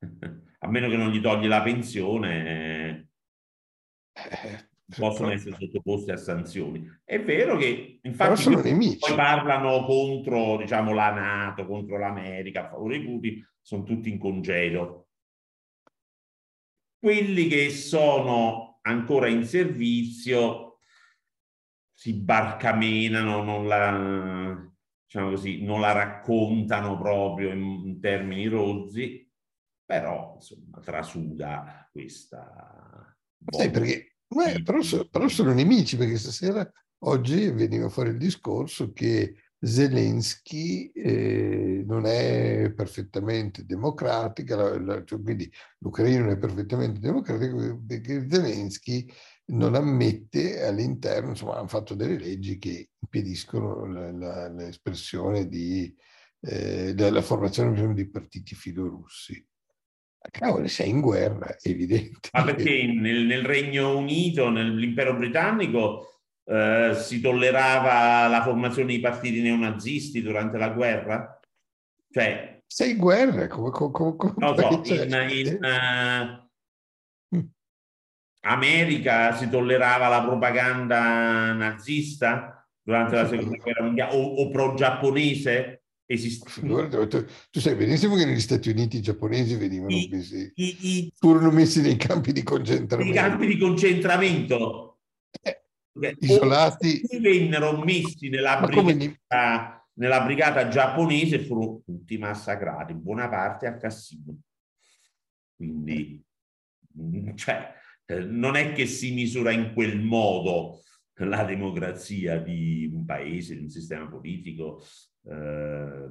a 0.58 0.68
meno 0.68 0.88
che 0.88 0.96
non 0.96 1.10
gli 1.10 1.20
togli 1.20 1.46
la 1.46 1.62
pensione, 1.62 3.08
eh, 4.12 4.68
possono 4.96 5.30
essere 5.30 5.56
sottoposti 5.58 6.10
a 6.10 6.16
sanzioni. 6.16 6.86
È 7.04 7.22
vero 7.22 7.56
che 7.56 8.00
infatti 8.02 8.44
poi 8.44 9.14
parlano 9.14 9.84
contro 9.84 10.56
diciamo, 10.58 10.92
la 10.92 11.12
Nato, 11.12 11.66
contro 11.66 11.98
l'America, 11.98 12.66
a 12.66 12.68
favore 12.70 12.98
di 12.98 13.04
Putin, 13.04 13.48
sono 13.60 13.82
tutti 13.84 14.10
in 14.10 14.18
congedo. 14.18 15.08
Quelli 16.98 17.48
che 17.48 17.70
sono 17.70 18.78
ancora 18.82 19.28
in 19.28 19.44
servizio 19.44 20.78
si 21.92 22.14
barcamenano, 22.14 23.42
non 23.42 23.66
la, 23.66 24.70
diciamo 25.04 25.30
così, 25.30 25.62
non 25.62 25.80
la 25.80 25.92
raccontano 25.92 26.98
proprio 26.98 27.50
in, 27.52 27.62
in 27.62 28.00
termini 28.00 28.46
rozzi, 28.46 29.30
però 29.84 30.32
insomma 30.34 30.80
trasuda 30.80 31.88
questa... 31.92 33.16
Sì, 33.46 33.70
perché 33.70 34.13
Beh, 34.34 34.62
però, 34.62 34.80
però, 35.10 35.28
sono 35.28 35.52
nemici 35.52 35.96
perché 35.96 36.18
stasera, 36.18 36.68
oggi 37.04 37.50
veniva 37.50 37.88
fuori 37.88 38.10
il 38.10 38.18
discorso 38.18 38.92
che 38.92 39.36
Zelensky 39.60 40.90
eh, 40.92 41.84
non 41.86 42.04
è 42.04 42.72
perfettamente 42.74 43.64
democratica, 43.64 44.56
la, 44.56 44.78
la, 44.80 45.04
cioè, 45.04 45.22
quindi 45.22 45.50
l'Ucraina 45.78 46.24
non 46.24 46.30
è 46.30 46.38
perfettamente 46.38 46.98
democratica 46.98 47.78
perché 47.86 48.26
Zelensky 48.28 49.06
non 49.46 49.74
ammette 49.74 50.64
all'interno, 50.64 51.30
insomma 51.30 51.56
hanno 51.56 51.68
fatto 51.68 51.94
delle 51.94 52.18
leggi 52.18 52.58
che 52.58 52.90
impediscono 52.98 53.86
l'espressione 53.86 55.46
di, 55.46 55.94
eh, 56.40 56.92
della 56.94 57.22
formazione 57.22 57.94
di 57.94 58.08
partiti 58.10 58.54
filorussi. 58.54 59.46
Cavolo, 60.30 60.66
sei 60.68 60.88
in 60.88 61.00
guerra, 61.00 61.48
è 61.48 61.56
evidente. 61.68 62.28
Ma 62.32 62.44
perché 62.44 62.84
nel, 62.86 63.24
nel 63.24 63.44
Regno 63.44 63.96
Unito, 63.96 64.50
nell'impero 64.50 65.14
britannico, 65.14 66.20
eh, 66.44 66.92
si 66.94 67.20
tollerava 67.20 68.26
la 68.28 68.42
formazione 68.42 68.92
di 68.92 69.00
partiti 69.00 69.40
neonazisti 69.40 70.22
durante 70.22 70.58
la 70.58 70.68
guerra? 70.70 71.40
Cioè, 72.10 72.62
sei 72.66 72.92
in 72.92 72.98
guerra? 72.98 73.46
Come, 73.46 73.70
come, 73.70 74.16
come, 74.16 74.34
no, 74.36 74.56
so, 74.56 74.82
in, 74.84 75.26
in 75.30 76.46
uh, 77.30 77.48
America 78.42 79.32
si 79.34 79.48
tollerava 79.48 80.08
la 80.08 80.22
propaganda 80.22 81.52
nazista 81.52 82.66
durante 82.82 83.14
la 83.14 83.28
seconda 83.28 83.56
guerra 83.56 83.84
mondiale 83.84 84.16
o, 84.16 84.22
o 84.22 84.50
pro-giapponese? 84.50 85.83
Esiste. 86.06 86.60
Tu, 86.60 87.26
tu, 87.50 87.60
sai 87.60 87.74
benissimo 87.76 88.14
che 88.14 88.26
negli 88.26 88.40
Stati 88.40 88.68
Uniti 88.68 88.98
i 88.98 89.02
giapponesi 89.02 89.56
venivano 89.56 89.94
I, 89.94 90.08
messi, 90.10 90.52
i, 90.54 91.12
furono 91.16 91.50
messi 91.50 91.80
nei 91.80 91.96
campi 91.96 92.32
di 92.32 92.42
concentramento. 92.42 93.10
I 93.10 93.14
campi 93.14 93.46
di 93.46 93.56
concentramento. 93.56 94.98
Eh, 95.40 96.16
isolati. 96.20 97.00
Vennero 97.20 97.82
messi 97.82 98.28
nella 98.28 98.60
brigata, 98.60 99.88
nella 99.94 100.22
brigata, 100.24 100.68
giapponese 100.68 101.36
e 101.36 101.44
furono 101.46 101.80
tutti 101.82 102.18
massacrati, 102.18 102.92
buona 102.92 103.28
parte 103.30 103.66
a 103.66 103.78
Cassino. 103.78 104.36
Quindi, 105.56 106.22
mm, 107.00 107.34
cioè, 107.34 107.72
eh, 108.04 108.18
non 108.20 108.56
è 108.56 108.72
che 108.72 108.84
si 108.84 109.14
misura 109.14 109.52
in 109.52 109.72
quel 109.72 109.98
modo 109.98 110.80
la 111.18 111.44
democrazia 111.44 112.38
di 112.38 112.90
un 112.92 113.06
paese, 113.06 113.54
di 113.54 113.62
un 113.62 113.70
sistema 113.70 114.06
politico 114.06 114.84
eh, 115.26 116.10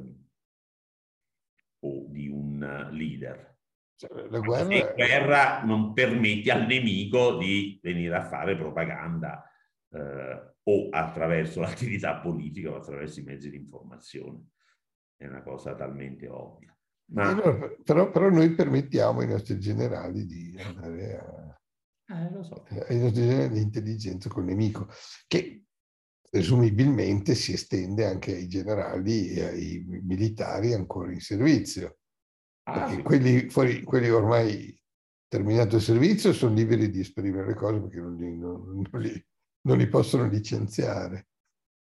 o 1.79 2.05
di 2.07 2.27
un 2.27 2.89
leader. 2.91 3.57
Cioè, 3.95 4.27
la 4.29 4.39
guerra... 4.39 4.69
E 4.69 4.93
guerra 4.95 5.63
non 5.63 5.93
permette 5.93 6.51
al 6.51 6.65
nemico 6.65 7.37
di 7.37 7.79
venire 7.81 8.15
a 8.15 8.25
fare 8.25 8.55
propaganda 8.55 9.43
eh, 9.89 10.53
o 10.63 10.89
attraverso 10.89 11.59
l'attività 11.61 12.19
politica 12.19 12.71
o 12.71 12.75
attraverso 12.75 13.19
i 13.19 13.23
mezzi 13.23 13.49
di 13.49 13.57
informazione. 13.57 14.47
È 15.15 15.27
una 15.27 15.43
cosa 15.43 15.75
talmente 15.75 16.27
ovvia. 16.27 16.75
Ma... 17.11 17.35
Però, 17.83 18.09
però, 18.09 18.29
noi 18.29 18.53
permettiamo 18.55 19.19
ai 19.19 19.27
nostri 19.27 19.59
generali 19.59 20.25
di 20.25 20.57
andare 20.59 21.17
a, 21.17 21.59
eh, 22.07 22.43
so. 22.43 22.65
ai 22.87 22.99
nostri 22.99 23.21
generali 23.21 23.53
di 23.53 23.61
intelligenza 23.61 24.29
col 24.29 24.45
nemico, 24.45 24.87
che 25.27 25.65
presumibilmente 26.33 27.35
si 27.35 27.53
estende 27.53 28.07
anche 28.07 28.33
ai 28.33 28.47
generali 28.47 29.29
e 29.29 29.43
ai 29.43 29.85
militari 30.01 30.73
ancora 30.73 31.11
in 31.11 31.19
servizio. 31.19 31.99
Ah, 32.63 32.71
perché 32.73 32.95
sì. 32.95 33.01
quelli, 33.03 33.49
fuori, 33.51 33.83
quelli 33.83 34.09
ormai 34.09 34.75
terminato 35.27 35.75
il 35.75 35.83
servizio 35.83 36.33
sono 36.33 36.55
liberi 36.55 36.89
di 36.89 37.01
esprimere 37.01 37.45
le 37.45 37.53
cose 37.53 37.81
perché 37.81 37.99
non 37.99 38.15
li, 38.15 38.35
non, 38.35 38.81
non 38.89 38.99
li, 38.99 39.25
non 39.67 39.77
li 39.77 39.87
possono 39.87 40.27
licenziare. 40.27 41.27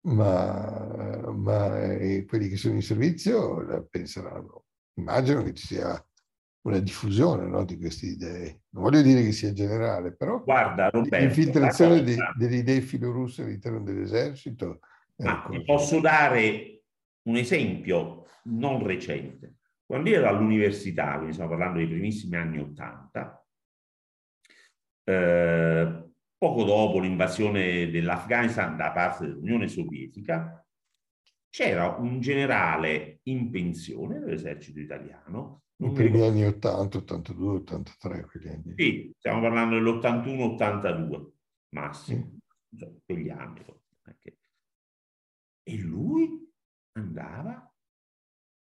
Ma, 0.07 1.31
ma 1.31 1.93
eh, 1.93 2.25
quelli 2.25 2.49
che 2.49 2.57
sono 2.57 2.75
in 2.75 2.81
servizio 2.81 3.87
penseranno, 3.89 4.65
immagino 4.99 5.43
che 5.43 5.53
ci 5.53 5.65
sia 5.65 6.05
una 6.65 6.79
diffusione 6.79 7.47
no, 7.47 7.63
di 7.63 7.77
queste 7.77 8.07
idee. 8.07 8.61
Non 8.69 8.83
voglio 8.83 9.01
dire 9.01 9.21
che 9.23 9.31
sia 9.31 9.53
generale, 9.53 10.13
però 10.13 10.43
Guarda, 10.43 10.89
Roberto, 10.89 11.17
l'infiltrazione 11.17 12.03
di, 12.03 12.15
delle 12.37 12.55
idee 12.57 12.81
filorusse 12.81 13.43
all'interno 13.43 13.81
dell'esercito. 13.81 14.79
Ma 15.17 15.47
ti 15.49 15.63
posso 15.63 15.99
dare 15.99 16.83
un 17.23 17.35
esempio 17.37 18.25
non 18.45 18.83
recente. 18.83 19.57
Quando 19.85 20.09
io 20.09 20.17
ero 20.17 20.27
all'università, 20.27 21.15
quindi 21.15 21.33
stiamo 21.33 21.51
parlando 21.51 21.77
dei 21.77 21.87
primissimi 21.87 22.35
anni 22.35 22.59
Ottanta, 22.59 23.45
eh, 25.03 26.09
poco 26.35 26.63
dopo 26.63 26.99
l'invasione 26.99 27.91
dell'Afghanistan 27.91 28.75
da 28.75 28.91
parte 28.91 29.27
dell'Unione 29.27 29.67
Sovietica, 29.67 30.65
c'era 31.47 31.95
un 31.99 32.19
generale 32.19 33.19
in 33.23 33.51
pensione 33.51 34.19
dell'esercito 34.19 34.79
italiano 34.79 35.64
i 35.77 35.91
primi 35.91 36.21
anni 36.21 36.45
80, 36.45 36.97
82, 36.97 37.55
83, 37.55 38.25
quegli 38.25 38.47
anni. 38.47 38.73
Sì, 38.77 39.13
stiamo 39.17 39.41
parlando 39.41 39.75
dell'81, 39.75 40.39
82 40.53 41.33
massimo, 41.69 42.39
sì. 42.69 43.01
quegli 43.05 43.29
anni. 43.29 43.65
E 45.67 45.77
lui 45.77 46.47
andava 46.93 47.73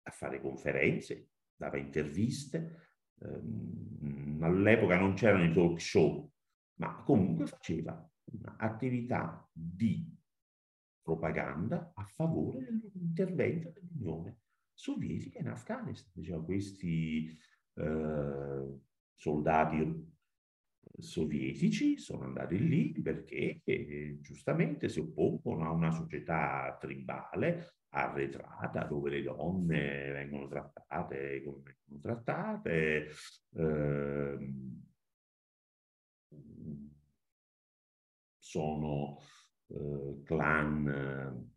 a 0.03 0.11
fare 0.11 0.41
conferenze, 0.41 1.29
dava 1.55 1.77
interviste, 1.77 2.95
ehm, 3.21 4.39
all'epoca 4.43 4.99
non 4.99 5.15
c'erano 5.15 5.45
i 5.45 5.53
talk 5.53 5.81
show, 5.81 6.33
ma 6.81 7.03
comunque 7.05 7.47
faceva 7.47 8.11
un'attività 8.33 9.49
di 9.53 10.17
propaganda 11.03 11.93
a 11.95 12.05
favore 12.05 12.67
dell'intervento 12.71 13.71
dell'Unione 13.71 14.39
sovietica 14.79 15.41
in 15.41 15.49
Afghanistan. 15.49 16.13
Diciamo, 16.15 16.45
questi 16.45 17.37
eh, 17.75 18.81
soldati 19.13 20.17
sovietici 20.99 21.99
sono 21.99 22.25
andati 22.25 22.59
lì 22.59 22.93
perché 23.03 23.61
eh, 23.65 24.19
giustamente 24.21 24.89
si 24.89 25.01
oppongono 25.01 25.65
a 25.67 25.73
una 25.73 25.91
società 25.91 26.77
tribale 26.81 27.75
arretrata 27.91 28.85
dove 28.85 29.11
le 29.11 29.23
donne 29.23 30.13
vengono 30.13 30.47
trattate 30.47 31.43
come 31.43 31.63
vengono 31.65 32.01
trattate. 32.01 33.09
Eh, 33.55 34.53
sono 38.39 39.19
eh, 39.67 40.23
clan 40.23 41.57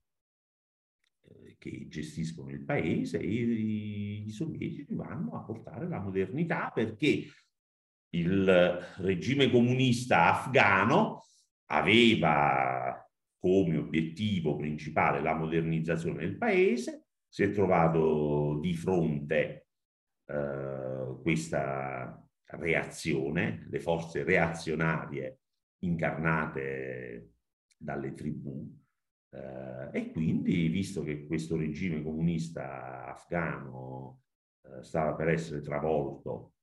che 1.58 1.88
gestiscono 1.88 2.50
il 2.50 2.64
paese 2.64 3.20
e 3.20 3.28
i, 3.28 4.30
sovietici 4.30 4.94
vanno 4.96 5.34
a 5.34 5.44
portare 5.44 5.88
la 5.88 6.00
modernità 6.00 6.72
perché 6.74 7.26
il 8.14 8.80
regime 8.98 9.50
comunista 9.50 10.42
afgano 10.42 11.24
aveva 11.68 13.06
come 13.40 13.78
obiettivo 13.78 14.56
principale 14.56 15.22
la 15.22 15.36
modernizzazione 15.36 16.20
del 16.20 16.38
paese, 16.38 17.08
si 17.28 17.44
è 17.44 17.52
trovato 17.52 18.60
di 18.62 18.74
fronte 18.76 19.68
eh, 20.26 21.16
questa 21.22 22.24
reazione, 22.46 23.68
le 23.70 23.80
forze 23.80 24.24
reazionarie 24.24 25.40
incarnate 25.80 27.34
dalle 27.78 28.14
tribù 28.14 28.81
eh, 29.34 29.90
e 29.94 30.12
quindi, 30.12 30.68
visto 30.68 31.04
che 31.04 31.26
questo 31.26 31.56
regime 31.56 32.04
comunista 32.04 33.06
afgano 33.08 34.24
eh, 34.64 34.84
stava 34.84 35.16
per 35.16 35.30
essere 35.30 35.62
travolto 35.62 36.54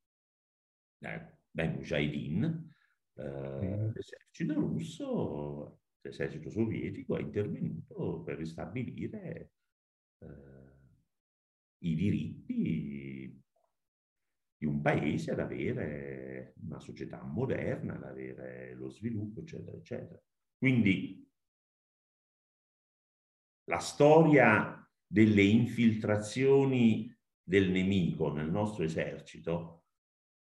eh, 0.98 1.36
dai 1.50 1.68
Mujahideen, 1.70 2.74
eh, 3.14 3.90
l'esercito 3.92 4.54
russo, 4.54 5.80
l'esercito 6.02 6.50
sovietico 6.50 7.16
è 7.16 7.22
intervenuto 7.22 8.22
per 8.22 8.36
ristabilire 8.36 9.52
eh, 10.18 10.26
i 11.78 11.94
diritti 11.94 13.42
di 14.58 14.66
un 14.66 14.80
paese 14.82 15.30
ad 15.30 15.38
avere 15.38 16.54
una 16.62 16.80
società 16.80 17.22
moderna, 17.22 17.94
ad 17.94 18.02
avere 18.02 18.74
lo 18.74 18.90
sviluppo, 18.90 19.40
eccetera, 19.40 19.76
eccetera. 19.76 20.20
Quindi 20.56 21.27
la 23.68 23.78
storia 23.78 24.74
delle 25.06 25.42
infiltrazioni 25.42 27.14
del 27.42 27.70
nemico 27.70 28.32
nel 28.32 28.50
nostro 28.50 28.84
esercito 28.84 29.84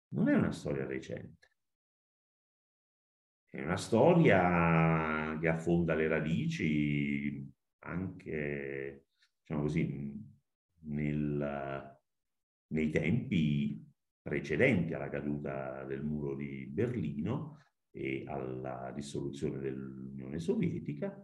non 0.09 0.29
è 0.29 0.35
una 0.35 0.51
storia 0.51 0.85
recente. 0.85 1.51
È 3.49 3.61
una 3.61 3.77
storia 3.77 5.37
che 5.39 5.47
affonda 5.47 5.95
le 5.95 6.07
radici 6.07 7.51
anche, 7.79 9.07
diciamo 9.39 9.61
così, 9.61 10.25
nel, 10.81 11.99
nei 12.67 12.89
tempi 12.89 13.83
precedenti 14.21 14.93
alla 14.93 15.09
caduta 15.09 15.83
del 15.85 16.03
muro 16.03 16.35
di 16.35 16.67
Berlino 16.67 17.63
e 17.89 18.23
alla 18.27 18.91
dissoluzione 18.93 19.59
dell'Unione 19.59 20.39
Sovietica. 20.39 21.19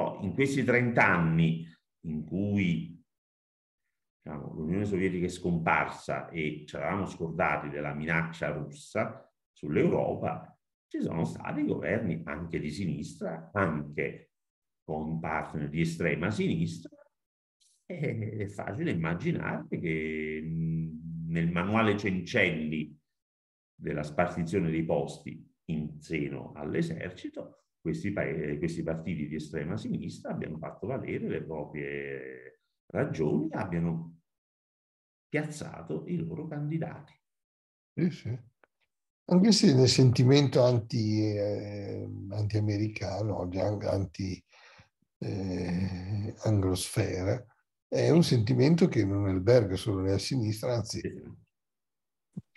Poi, 0.00 0.24
in 0.24 0.32
questi 0.32 0.64
30 0.64 1.06
anni 1.06 1.66
in 2.06 2.24
cui 2.24 2.98
diciamo, 4.22 4.54
l'Unione 4.54 4.86
Sovietica 4.86 5.26
è 5.26 5.28
scomparsa 5.28 6.30
e 6.30 6.64
ci 6.66 6.76
eravamo 6.76 7.04
scordati 7.04 7.68
della 7.68 7.92
minaccia 7.92 8.50
russa 8.50 9.30
sull'Europa, 9.52 10.56
ci 10.88 11.02
sono 11.02 11.24
stati 11.24 11.66
governi 11.66 12.22
anche 12.24 12.58
di 12.58 12.70
sinistra, 12.70 13.50
anche 13.52 14.30
con 14.82 15.20
partner 15.20 15.68
di 15.68 15.82
estrema 15.82 16.30
sinistra, 16.30 16.96
è 17.84 18.46
facile 18.46 18.92
immaginare 18.92 19.66
che 19.68 20.42
nel 21.26 21.50
manuale 21.50 21.98
Cencelli 21.98 22.96
della 23.74 24.02
spartizione 24.02 24.70
dei 24.70 24.84
posti 24.84 25.46
in 25.66 26.00
seno 26.00 26.52
all'esercito, 26.54 27.64
questi, 27.80 28.12
questi 28.12 28.82
partiti 28.82 29.26
di 29.28 29.34
estrema 29.36 29.76
sinistra 29.76 30.32
abbiano 30.32 30.58
fatto 30.58 30.86
valere 30.86 31.28
le 31.28 31.42
proprie 31.42 32.60
ragioni, 32.86 33.48
abbiano 33.52 34.20
piazzato 35.28 36.04
i 36.06 36.16
loro 36.16 36.46
candidati. 36.46 37.18
Sì, 37.94 38.10
sì. 38.10 38.38
Anche 39.26 39.52
se 39.52 39.74
nel 39.74 39.88
sentimento 39.88 40.62
anti, 40.62 41.34
eh, 41.36 42.08
anti-americano, 42.30 43.48
anti, 43.88 44.44
eh, 45.18 46.34
è 47.86 48.10
un 48.10 48.22
sentimento 48.24 48.88
che 48.88 49.04
non 49.04 49.26
alberga 49.26 49.76
solo 49.76 50.00
nella 50.00 50.18
sinistra, 50.18 50.74
anzi 50.74 51.00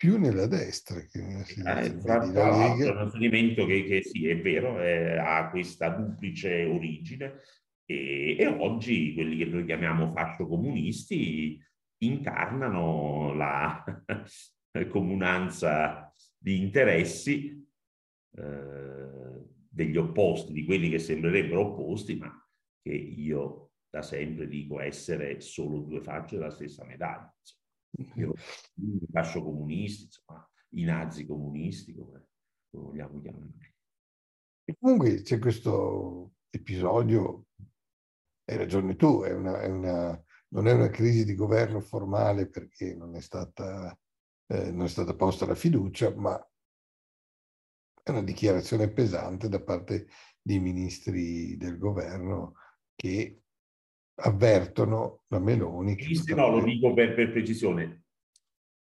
più 0.04 0.20
nella 0.20 0.48
destra 0.48 1.00
che 1.00 1.22
nella 1.22 1.46
sinistra. 1.46 1.80
Eh, 1.80 1.98
tra, 2.00 2.30
tra 2.30 2.50
l'altro 2.50 3.00
è 3.00 3.04
un 3.04 3.10
sentimento 3.10 3.66
che, 3.66 3.86
che 3.86 4.04
sì, 4.04 4.28
è 4.28 4.38
vero, 4.38 4.82
eh, 4.82 5.18
ha 5.18 5.50
questa 5.50 5.92
duplice 5.92 6.66
origine 6.66 7.40
e, 7.86 8.36
e, 8.38 8.46
oggi 8.48 9.14
quelli 9.14 9.38
che 9.38 9.46
noi 9.46 9.64
chiamiamo 9.64 10.12
fascio 10.12 10.46
comunisti 10.46 11.58
incarnano 12.00 13.34
la 13.34 13.82
comunanza 14.92 16.14
di 16.38 16.60
interessi 16.60 17.66
eh, 18.36 19.42
degli 19.70 19.96
opposti, 19.96 20.52
di 20.52 20.66
quelli 20.66 20.90
che 20.90 21.00
sembrerebbero 21.00 21.68
opposti, 21.68 22.18
ma 22.18 22.46
che 22.82 22.92
io 22.92 23.72
da 23.90 24.02
sempre 24.02 24.50
dico 24.50 24.82
essere 24.82 25.40
solo 25.40 25.80
due 25.80 26.02
facce 26.02 26.36
della 26.36 26.50
stessa 26.50 26.84
medaglia. 26.84 27.34
Il 27.96 29.08
fascio 29.12 29.44
comunisti, 29.44 30.04
insomma, 30.06 30.50
i 30.70 30.84
nazi 30.84 31.26
comunisti, 31.26 31.94
come 31.94 32.28
lo 32.72 32.82
vogliamo 32.82 33.22
chiamare. 33.22 33.76
E 34.66 34.76
comunque 34.80 35.22
c'è 35.22 35.40
questo 35.40 36.34
episodio, 36.50 37.48
hai 38.46 38.58
ragione 38.58 38.96
tu, 38.96 39.22
è 39.22 39.34
una, 39.34 39.62
è 39.62 39.68
una, 39.68 40.24
non 40.50 40.68
è 40.68 40.72
una 40.72 40.90
crisi 40.90 41.26
di 41.26 41.36
governo 41.36 41.82
formale 41.82 42.48
perché 42.48 42.96
non 42.96 43.16
è 43.16 43.22
stata, 43.22 43.98
eh, 44.48 44.72
non 44.72 44.86
è 44.86 44.90
stata 44.90 45.16
posta 45.16 45.46
la 45.46 45.56
fiducia, 45.56 46.16
ma 46.16 46.36
è 48.02 48.10
una 48.10 48.24
dichiarazione 48.24 48.90
pesante 48.90 49.50
da 49.50 49.62
parte 49.62 50.08
dei 50.42 50.60
ministri 50.60 51.56
del 51.58 51.78
governo 51.78 52.56
che 52.96 53.43
avvertono 54.16 55.24
la 55.28 55.40
Meloni. 55.40 55.96
Ministri 55.96 56.36
no, 56.36 56.50
lo 56.50 56.64
dico 56.64 56.94
per, 56.94 57.14
per, 57.14 57.32
precisione, 57.32 58.04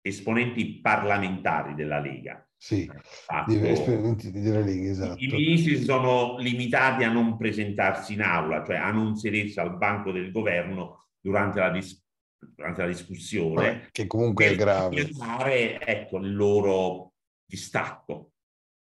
esponenti 0.02 0.80
parlamentari 0.80 1.76
della 1.76 2.00
Lega. 2.00 2.44
Sì, 2.62 2.89
fatto, 3.04 3.54
esponenti 3.54 4.32
della 4.32 4.60
Lega, 4.60 4.89
esatto. 4.89 5.24
I 5.24 5.28
ministri 5.28 5.78
si 5.78 5.84
sono 5.84 6.38
limitati 6.39 7.04
a 7.04 7.12
non 7.12 7.38
presentarsi 7.38 8.13
in 8.13 8.22
aula, 8.22 8.65
cioè 8.65 8.78
a 8.78 8.92
non 8.92 9.15
sedersi 9.15 9.60
al 9.60 9.78
banco 9.78 10.12
del 10.12 10.32
governo 10.32 11.08
durante 11.22 11.60
la, 11.60 11.70
dis- 11.70 12.04
durante 12.38 12.82
la 12.82 12.88
discussione. 12.88 13.86
Eh, 13.86 13.88
che 13.92 14.08
comunque 14.08 14.48
è 14.48 14.56
grave. 14.56 15.08
Fare, 15.08 15.80
ecco, 15.80 16.18
il 16.18 16.36
loro 16.36 17.13
distacco, 17.46 18.32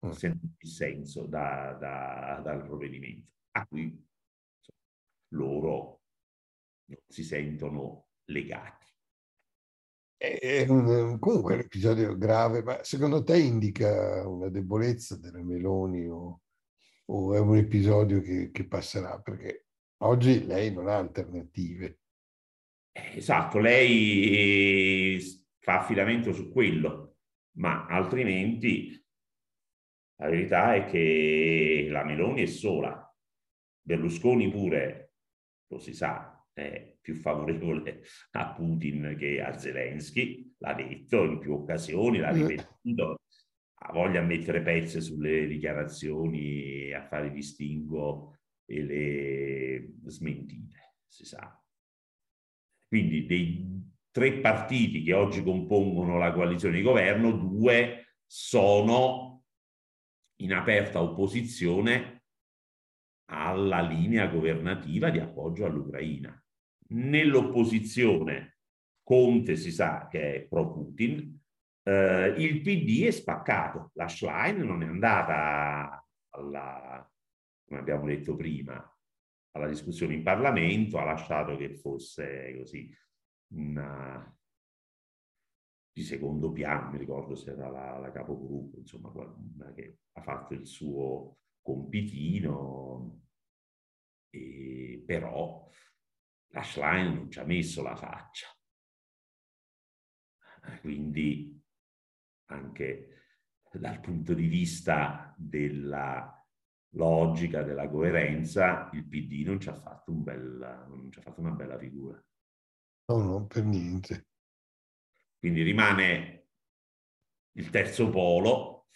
mm. 0.06 0.12
senza 0.12 0.48
senso 0.60 1.26
da, 1.26 1.76
da, 1.78 2.42
dal 2.42 2.64
provvedimento, 2.64 3.32
a 3.52 3.66
cui 3.66 4.04
loro 5.34 5.95
si 7.08 7.24
sentono 7.24 8.08
legati. 8.26 8.86
È 10.18 10.66
un, 10.70 11.20
comunque 11.20 11.54
è 11.54 11.56
un 11.58 11.62
episodio 11.64 12.18
grave, 12.18 12.64
ma 12.64 12.84
secondo 12.84 13.24
te 13.24 13.38
indica 13.38 14.28
una 14.28 14.50
debolezza 14.50 15.18
delle 15.18 15.44
Meloni 15.44 16.08
o, 16.08 16.42
o 17.06 17.36
è 17.36 17.40
un 17.40 17.58
episodio 17.58 18.22
che, 18.22 18.50
che, 18.52 18.66
passerà? 18.66 19.20
Perché 19.20 19.68
oggi 20.04 20.46
lei 20.46 20.74
non 20.74 20.88
ha 20.88 20.98
alternative. 20.98 22.00
Esatto, 22.92 23.60
lei 23.60 25.20
fa 25.60 25.82
affidamento 25.82 26.32
su 26.32 26.50
quello, 26.50 27.18
ma 27.58 27.86
altrimenti 27.88 29.06
la 30.18 30.30
verità 30.30 30.76
è 30.76 30.86
che 30.86 31.88
la 31.90 32.06
Meloni 32.06 32.44
è 32.44 32.46
sola. 32.46 33.02
Berlusconi 33.82 34.50
pure, 34.50 35.14
lo 35.68 35.78
si 35.78 35.94
sa, 35.94 36.36
è 36.56 36.96
più 37.02 37.16
favorevole 37.16 38.04
a 38.32 38.54
Putin 38.54 39.16
che 39.20 39.42
a 39.42 39.58
Zelensky, 39.58 40.56
l'ha 40.60 40.74
detto 40.74 41.24
in 41.24 41.40
più 41.40 41.54
occasioni, 41.54 42.20
l'ha 42.20 42.34
mm. 42.34 42.48
ripetuto, 42.48 43.20
ha 43.80 43.92
voglia 43.92 44.22
di 44.22 44.28
mettere 44.28 44.62
pezze 44.62 45.02
sulle 45.02 45.48
dichiarazioni, 45.48 46.94
a 46.94 47.06
fare 47.08 47.30
distinguo 47.32 48.38
e 48.66 48.84
le 48.84 49.94
smentite, 50.06 50.96
si 51.06 51.26
sa. 51.26 51.62
Quindi 52.88 53.26
dei 53.26 53.84
tre 54.10 54.40
partiti 54.40 55.04
che 55.04 55.14
oggi 55.14 55.44
compongono 55.44 56.18
la 56.18 56.32
coalizione 56.32 56.78
di 56.78 56.82
governo, 56.84 57.32
due 57.32 58.16
sono 58.26 59.44
in 60.40 60.54
aperta 60.54 61.02
opposizione 61.02 62.24
alla 63.28 63.82
linea 63.82 64.28
governativa 64.28 65.10
di 65.10 65.20
appoggio 65.20 65.66
all'Ucraina 65.66 66.40
nell'opposizione 66.90 68.58
Conte 69.04 69.56
si 69.56 69.72
sa 69.72 70.08
che 70.08 70.36
è 70.36 70.42
pro 70.48 70.72
Putin, 70.72 71.40
eh, 71.84 72.34
il 72.38 72.62
PD 72.62 73.06
è 73.06 73.12
spaccato, 73.12 73.92
la 73.94 74.08
Schlein 74.08 74.62
non 74.62 74.82
è 74.82 74.88
andata 74.88 76.04
alla, 76.30 77.08
come 77.68 77.80
abbiamo 77.80 78.06
detto 78.08 78.36
prima, 78.36 78.84
alla 79.52 79.68
discussione 79.68 80.16
in 80.16 80.24
Parlamento, 80.24 80.98
ha 80.98 81.04
lasciato 81.04 81.56
che 81.56 81.76
fosse 81.76 82.56
così 82.58 82.92
una 83.54 84.36
di 85.96 86.04
secondo 86.04 86.52
piano, 86.52 86.92
mi 86.92 86.98
ricordo 86.98 87.36
se 87.36 87.52
era 87.52 87.70
la, 87.70 88.00
la 88.00 88.12
capogruppo, 88.12 88.80
insomma, 88.80 89.10
qualcuna 89.12 89.72
che 89.72 90.00
ha 90.14 90.22
fatto 90.22 90.54
il 90.54 90.66
suo 90.66 91.38
compitino, 91.62 93.22
e, 94.30 95.02
però 95.06 95.70
la 96.50 96.64
Schlein 96.64 97.14
non 97.14 97.32
ci 97.32 97.40
ha 97.40 97.44
messo 97.44 97.82
la 97.82 97.96
faccia. 97.96 98.48
Quindi 100.82 101.62
anche 102.46 103.10
dal 103.72 104.00
punto 104.00 104.34
di 104.34 104.48
vista 104.48 105.34
della 105.38 106.32
logica, 106.92 107.62
della 107.64 107.90
coerenza, 107.90 108.90
il 108.94 109.06
PD 109.06 109.46
non 109.46 109.60
ci 109.60 109.70
ha 109.70 109.76
fatto, 109.76 110.12
un 110.12 110.24
bel, 110.24 110.86
non 110.88 111.12
ci 111.12 111.20
ha 111.20 111.22
fatto 111.22 111.42
una 111.42 111.52
bella 111.52 111.78
figura. 111.78 112.24
No, 113.08 113.18
no, 113.18 113.46
per 113.46 113.64
niente. 113.64 114.28
Quindi 115.38 115.62
rimane 115.62 116.48
il 117.54 117.70
terzo 117.70 118.10
polo, 118.10 118.88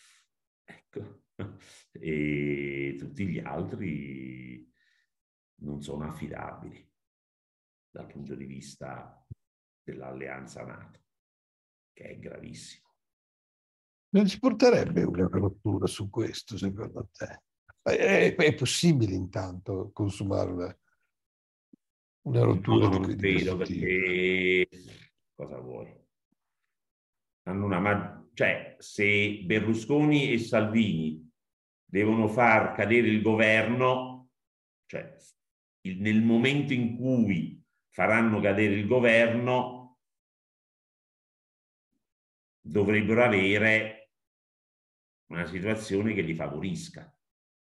ecco, 0.63 1.23
e 1.91 2.95
tutti 2.97 3.27
gli 3.27 3.39
altri 3.39 4.71
non 5.62 5.81
sono 5.81 6.05
affidabili 6.05 6.88
dal 7.89 8.08
punto 8.08 8.36
di 8.36 8.45
vista 8.45 9.25
dell'alleanza 9.84 10.63
NATO, 10.63 10.99
che 11.93 12.04
è 12.04 12.19
gravissimo. 12.19 12.88
Non 14.12 14.28
ci 14.28 14.39
porterebbe 14.39 15.04
una 15.04 15.28
rottura 15.28 15.86
su 15.88 16.10
questo, 16.10 16.58
secondo 16.58 17.10
te? 17.12 17.43
È, 17.82 18.36
è 18.36 18.56
possibile 18.56 19.13
intanto 19.13 19.91
consumare 19.93 20.78
una 22.21 22.43
rottura 22.43 22.88
no, 22.88 22.99
non 22.99 23.15
credo 23.15 23.58
perché 23.58 24.67
cosa 25.34 25.60
vuoi? 25.60 25.95
Hanno 27.43 27.65
una 27.65 27.80
cioè 28.34 28.75
se 28.80 29.43
Berlusconi 29.43 30.32
e 30.32 30.39
Salvini 30.39 31.30
devono 31.84 32.28
far 32.28 32.73
cadere 32.73 33.08
il 33.08 33.21
governo, 33.21 34.30
cioè 34.86 35.15
il, 35.82 35.99
nel 35.99 36.21
momento 36.21 36.73
in 36.73 36.95
cui 36.95 37.58
faranno 37.99 38.39
cadere 38.39 38.75
il 38.75 38.88
governo, 38.88 39.97
dovrebbero 42.62 43.25
avere 43.25 44.12
una 45.31 45.45
situazione 45.45 46.13
che 46.13 46.21
li 46.21 46.33
favorisca. 46.33 47.13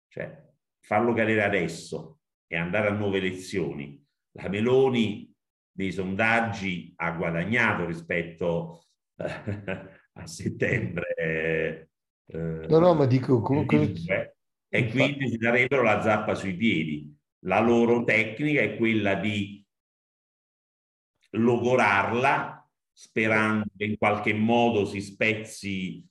Cioè, 0.08 0.42
farlo 0.80 1.12
cadere 1.12 1.42
adesso 1.42 2.20
e 2.46 2.56
andare 2.56 2.88
a 2.88 2.92
nuove 2.92 3.18
elezioni. 3.18 4.02
La 4.38 4.48
Meloni 4.48 5.30
dei 5.70 5.92
sondaggi 5.92 6.94
ha 6.96 7.12
guadagnato 7.12 7.84
rispetto 7.84 8.86
a 9.16 10.26
settembre 10.26 11.90
eh, 12.24 12.66
no, 12.68 12.78
no, 12.78 12.94
ma 12.94 13.04
dico 13.04 13.42
comunque... 13.42 13.92
E 14.74 14.88
quindi 14.88 15.28
si 15.28 15.36
darebbero 15.36 15.82
la 15.82 16.00
zappa 16.00 16.34
sui 16.34 16.56
piedi. 16.56 17.14
La 17.40 17.60
loro 17.60 18.04
tecnica 18.04 18.62
è 18.62 18.78
quella 18.78 19.16
di 19.16 19.61
logorarla 21.32 22.68
sperando 22.92 23.64
che 23.76 23.84
in 23.84 23.96
qualche 23.96 24.34
modo 24.34 24.84
si 24.84 25.00
spezzi 25.00 26.06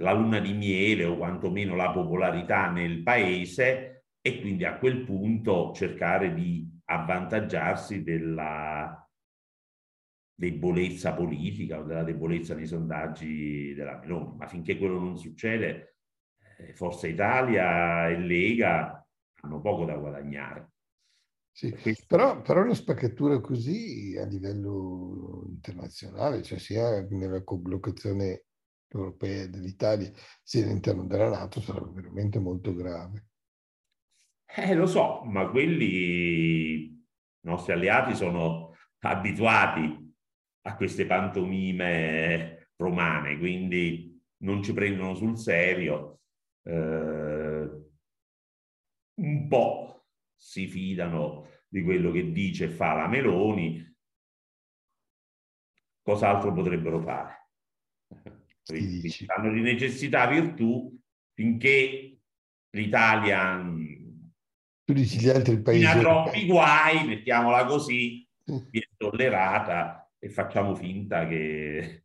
la 0.00 0.12
luna 0.12 0.38
di 0.38 0.52
miele 0.52 1.04
o 1.04 1.16
quantomeno 1.16 1.74
la 1.74 1.90
popolarità 1.90 2.70
nel 2.70 3.02
paese 3.02 4.04
e 4.20 4.40
quindi 4.40 4.64
a 4.64 4.78
quel 4.78 5.04
punto 5.04 5.72
cercare 5.74 6.34
di 6.34 6.68
avvantaggiarsi 6.84 8.02
della 8.02 9.08
debolezza 10.34 11.14
politica 11.14 11.80
o 11.80 11.82
della 11.82 12.04
debolezza 12.04 12.54
nei 12.54 12.66
sondaggi 12.66 13.74
della 13.74 13.98
Meloni, 13.98 14.36
ma 14.36 14.46
finché 14.46 14.78
quello 14.78 15.00
non 15.00 15.18
succede, 15.18 15.96
eh, 16.58 16.72
Forza 16.74 17.08
Italia 17.08 18.08
e 18.08 18.18
Lega 18.18 19.04
hanno 19.40 19.60
poco 19.60 19.84
da 19.84 19.96
guadagnare. 19.96 20.70
Sì, 21.58 21.74
però, 22.06 22.40
però 22.40 22.62
una 22.62 22.72
spaccatura 22.72 23.40
così 23.40 24.16
a 24.16 24.24
livello 24.24 25.42
internazionale, 25.48 26.40
cioè 26.44 26.56
sia 26.56 27.04
nella 27.10 27.42
collocazione 27.42 28.44
europea 28.86 29.48
dell'Italia 29.48 30.08
sia 30.40 30.62
all'interno 30.62 31.04
della 31.04 31.28
Nato, 31.28 31.60
sarà 31.60 31.84
veramente 31.84 32.38
molto 32.38 32.72
grave. 32.76 33.26
Eh, 34.46 34.72
lo 34.74 34.86
so, 34.86 35.24
ma 35.24 35.50
quelli, 35.50 36.84
i 36.84 37.04
nostri 37.40 37.72
alleati, 37.72 38.14
sono 38.14 38.76
abituati 39.00 40.14
a 40.62 40.76
queste 40.76 41.06
pantomime 41.06 42.70
romane, 42.76 43.36
quindi 43.36 44.16
non 44.44 44.62
ci 44.62 44.72
prendono 44.72 45.16
sul 45.16 45.36
serio, 45.36 46.20
eh, 46.62 47.68
un 49.14 49.48
po' 49.48 49.97
si 50.38 50.66
fidano 50.66 51.48
di 51.68 51.82
quello 51.82 52.10
che 52.10 52.30
dice 52.32 52.64
e 52.64 52.70
fa 52.70 52.94
la 52.94 53.08
Meloni, 53.08 53.84
cos'altro 56.00 56.52
potrebbero 56.52 57.00
fare? 57.00 57.48
Hanno 59.36 59.52
di 59.52 59.60
necessità 59.60 60.26
virtù 60.26 60.96
finché 61.34 62.20
l'Italia 62.70 63.62
tu 64.88 64.94
dici 64.94 65.18
gli 65.18 65.28
altri 65.28 65.60
paesi 65.60 65.84
ha 65.84 65.98
troppi 65.98 66.46
guai, 66.46 67.06
mettiamola 67.06 67.66
così, 67.66 68.26
viene 68.42 68.88
tollerata 68.96 70.10
e 70.18 70.30
facciamo 70.30 70.74
finta 70.74 71.26
che 71.26 72.04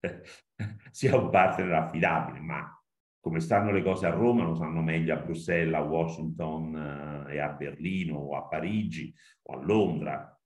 sia 0.92 1.16
un 1.16 1.30
partner 1.30 1.72
affidabile, 1.72 2.38
ma 2.38 2.79
come 3.20 3.40
stanno 3.40 3.70
le 3.70 3.82
cose 3.82 4.06
a 4.06 4.10
Roma 4.10 4.44
lo 4.44 4.54
sanno 4.54 4.80
meglio 4.80 5.14
a 5.14 5.18
Bruxelles, 5.18 5.74
a 5.74 5.82
Washington 5.82 7.26
eh, 7.28 7.34
e 7.34 7.38
a 7.38 7.50
Berlino 7.50 8.16
o 8.16 8.36
a 8.36 8.48
Parigi 8.48 9.14
o 9.42 9.54
a 9.54 9.62
Londra 9.62 10.40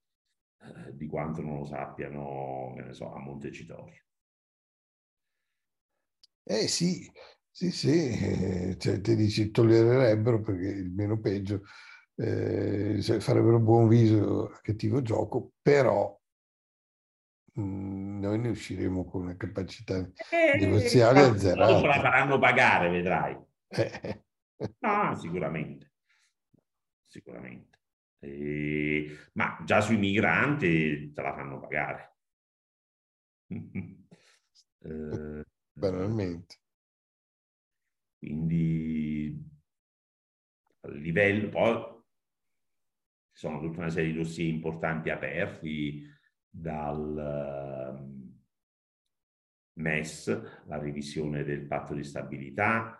eh, 0.61 0.95
di 0.95 1.07
quanto 1.07 1.41
non 1.41 1.59
lo 1.59 1.65
sappiano, 1.65 2.73
che 2.75 2.83
ne 2.83 2.93
so, 2.93 3.13
a 3.13 3.19
Montecitorio. 3.19 4.03
Eh 6.47 6.67
sì, 6.67 7.09
sì, 7.49 7.71
sì, 7.71 8.75
cioè, 8.77 9.01
ti 9.01 9.15
dici 9.15 9.49
tollererebbero 9.49 10.41
perché 10.41 10.67
il 10.67 10.91
meno 10.91 11.19
peggio, 11.19 11.63
eh, 12.17 13.01
farebbero 13.01 13.59
buon 13.59 13.87
viso 13.87 14.49
a 14.49 14.59
cattivo 14.61 15.01
gioco, 15.01 15.53
però 15.61 16.15
noi 17.61 18.39
ne 18.39 18.49
usciremo 18.49 19.05
con 19.05 19.21
una 19.23 19.37
capacità 19.37 19.97
eh, 20.31 20.57
negoziale 20.59 21.21
azzerata. 21.21 21.71
Dopo 21.71 21.85
la 21.87 21.99
faranno 21.99 22.37
pagare, 22.37 22.89
vedrai. 22.89 23.37
Eh. 23.67 24.23
No, 24.79 25.15
sicuramente. 25.15 25.91
Sicuramente. 27.03 27.79
Eh, 28.19 29.29
ma 29.33 29.61
già 29.63 29.81
sui 29.81 29.97
migranti 29.97 31.11
te 31.11 31.21
la 31.21 31.33
fanno 31.33 31.59
pagare. 31.59 32.17
eh, 33.47 35.45
Banalmente. 35.71 36.55
Quindi 38.17 39.45
a 40.81 40.89
livello, 40.89 41.49
poi 41.49 42.03
ci 43.33 43.39
sono 43.39 43.59
tutta 43.59 43.79
una 43.79 43.89
serie 43.89 44.11
di 44.11 44.17
dossier 44.17 44.47
importanti 44.47 45.09
aperti, 45.09 46.14
dal 46.55 47.97
ehm, 47.97 48.33
MES, 49.77 50.63
la 50.65 50.77
revisione 50.77 51.43
del 51.43 51.65
patto 51.65 51.93
di 51.93 52.03
stabilità, 52.03 52.99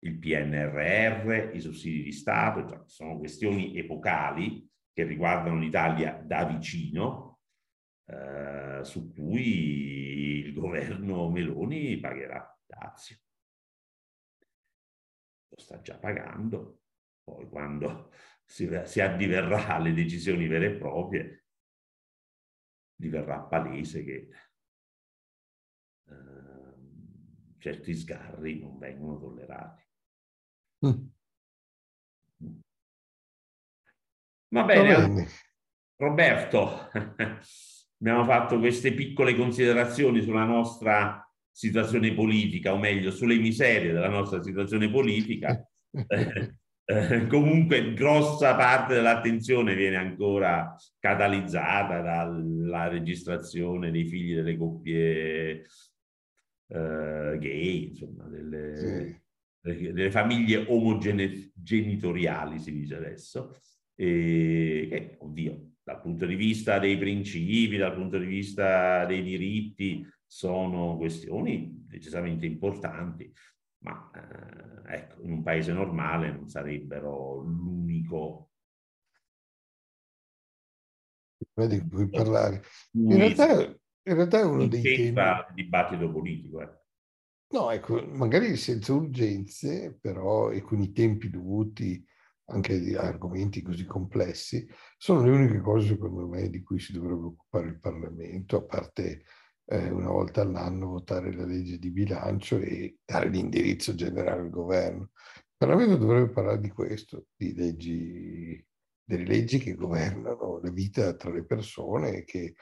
il 0.00 0.18
PNRR, 0.18 1.54
i 1.54 1.60
sussidi 1.60 2.02
di 2.02 2.12
Stato, 2.12 2.66
cioè 2.66 2.82
sono 2.86 3.18
questioni 3.18 3.76
epocali 3.76 4.68
che 4.92 5.04
riguardano 5.04 5.58
l'Italia 5.58 6.12
da 6.12 6.44
vicino, 6.44 7.40
eh, 8.06 8.80
su 8.82 9.12
cui 9.12 10.38
il 10.38 10.54
governo 10.54 11.28
Meloni 11.28 11.98
pagherà 11.98 12.58
dazio. 12.64 13.18
Lo 15.48 15.58
sta 15.58 15.80
già 15.82 15.98
pagando, 15.98 16.80
poi 17.22 17.46
quando 17.48 18.10
si, 18.44 18.68
si 18.84 19.00
addiverrà 19.00 19.66
alle 19.74 19.92
decisioni 19.92 20.46
vere 20.46 20.66
e 20.66 20.76
proprie 20.76 21.45
diverrà 22.96 23.40
palese 23.40 24.02
che 24.02 24.28
eh, 26.08 26.14
certi 27.58 27.94
sgarri 27.94 28.58
non 28.58 28.78
vengono 28.78 29.18
tollerati. 29.18 29.84
Mm. 30.86 31.06
Va 34.48 34.64
bene, 34.64 34.92
Va 34.92 35.08
bene. 35.08 35.28
Roberto, 35.96 36.90
abbiamo 37.98 38.24
fatto 38.24 38.58
queste 38.58 38.92
piccole 38.92 39.34
considerazioni 39.34 40.22
sulla 40.22 40.44
nostra 40.44 41.22
situazione 41.50 42.14
politica, 42.14 42.72
o 42.72 42.78
meglio, 42.78 43.10
sulle 43.10 43.36
miserie 43.36 43.92
della 43.92 44.08
nostra 44.08 44.42
situazione 44.42 44.90
politica. 44.90 45.66
Eh, 46.88 47.26
comunque 47.26 47.94
grossa 47.94 48.54
parte 48.54 48.94
dell'attenzione 48.94 49.74
viene 49.74 49.96
ancora 49.96 50.76
catalizzata 51.00 52.00
dalla 52.00 52.86
registrazione 52.86 53.90
dei 53.90 54.06
figli 54.06 54.36
delle 54.36 54.56
coppie 54.56 55.64
eh, 56.68 57.36
gay, 57.38 57.88
insomma, 57.88 58.28
delle, 58.28 59.22
sì. 59.60 59.92
delle 59.92 60.12
famiglie 60.12 60.64
omogenitoriali, 60.68 62.60
si 62.60 62.72
dice 62.72 62.94
adesso, 62.94 63.60
e 63.96 64.86
che, 64.88 65.16
oddio, 65.18 65.70
dal 65.82 66.00
punto 66.00 66.24
di 66.24 66.36
vista 66.36 66.78
dei 66.78 66.96
principi, 66.96 67.76
dal 67.78 67.94
punto 67.94 68.16
di 68.16 68.26
vista 68.26 69.04
dei 69.06 69.24
diritti, 69.24 70.06
sono 70.24 70.96
questioni 70.96 71.84
decisamente 71.88 72.46
importanti, 72.46 73.32
ma 73.78 74.10
eh, 74.14 74.94
ecco, 74.94 75.22
in 75.22 75.32
un 75.32 75.42
paese 75.42 75.72
normale 75.72 76.32
non 76.32 76.48
sarebbero 76.48 77.40
l'unico 77.40 78.50
è 81.54 81.66
di 81.66 81.86
cui 81.88 82.08
parlare. 82.08 82.62
In 82.92 83.16
realtà, 83.16 83.62
in 83.62 84.14
realtà 84.14 84.40
è 84.40 84.44
uno 84.44 84.66
dei 84.66 84.82
temi... 84.82 85.08
il 85.08 85.46
dibattito 85.54 86.10
politico. 86.10 86.60
Eh. 86.60 86.84
No, 87.48 87.70
ecco, 87.70 88.04
magari 88.06 88.56
senza 88.56 88.92
urgenze, 88.92 89.96
però 90.00 90.50
e 90.50 90.60
con 90.60 90.80
i 90.80 90.92
tempi 90.92 91.30
dovuti 91.30 92.04
anche 92.48 92.78
di 92.78 92.94
argomenti 92.94 93.62
così 93.62 93.84
complessi, 93.84 94.68
sono 94.96 95.22
le 95.24 95.30
uniche 95.30 95.60
cose, 95.60 95.88
secondo 95.88 96.28
me, 96.28 96.48
di 96.48 96.62
cui 96.62 96.78
si 96.78 96.92
dovrebbe 96.92 97.26
occupare 97.26 97.68
il 97.68 97.80
Parlamento, 97.80 98.56
a 98.56 98.62
parte 98.62 99.24
eh, 99.66 99.90
una 99.90 100.10
volta 100.10 100.42
all'anno 100.42 100.86
votare 100.86 101.34
la 101.34 101.44
legge 101.44 101.78
di 101.78 101.90
bilancio 101.90 102.58
e 102.58 102.98
dare 103.04 103.28
l'indirizzo 103.28 103.94
generale 103.94 104.42
al 104.42 104.50
governo. 104.50 105.10
Il 105.34 105.54
Parlamento 105.56 105.96
dovrebbe 105.96 106.32
parlare 106.32 106.60
di 106.60 106.70
questo, 106.70 107.26
di 107.34 107.54
leggi, 107.54 108.64
delle 109.02 109.24
leggi 109.24 109.58
che 109.58 109.74
governano 109.74 110.60
la 110.62 110.70
vita 110.70 111.14
tra 111.14 111.30
le 111.30 111.44
persone 111.44 112.18
e 112.18 112.24
che, 112.24 112.54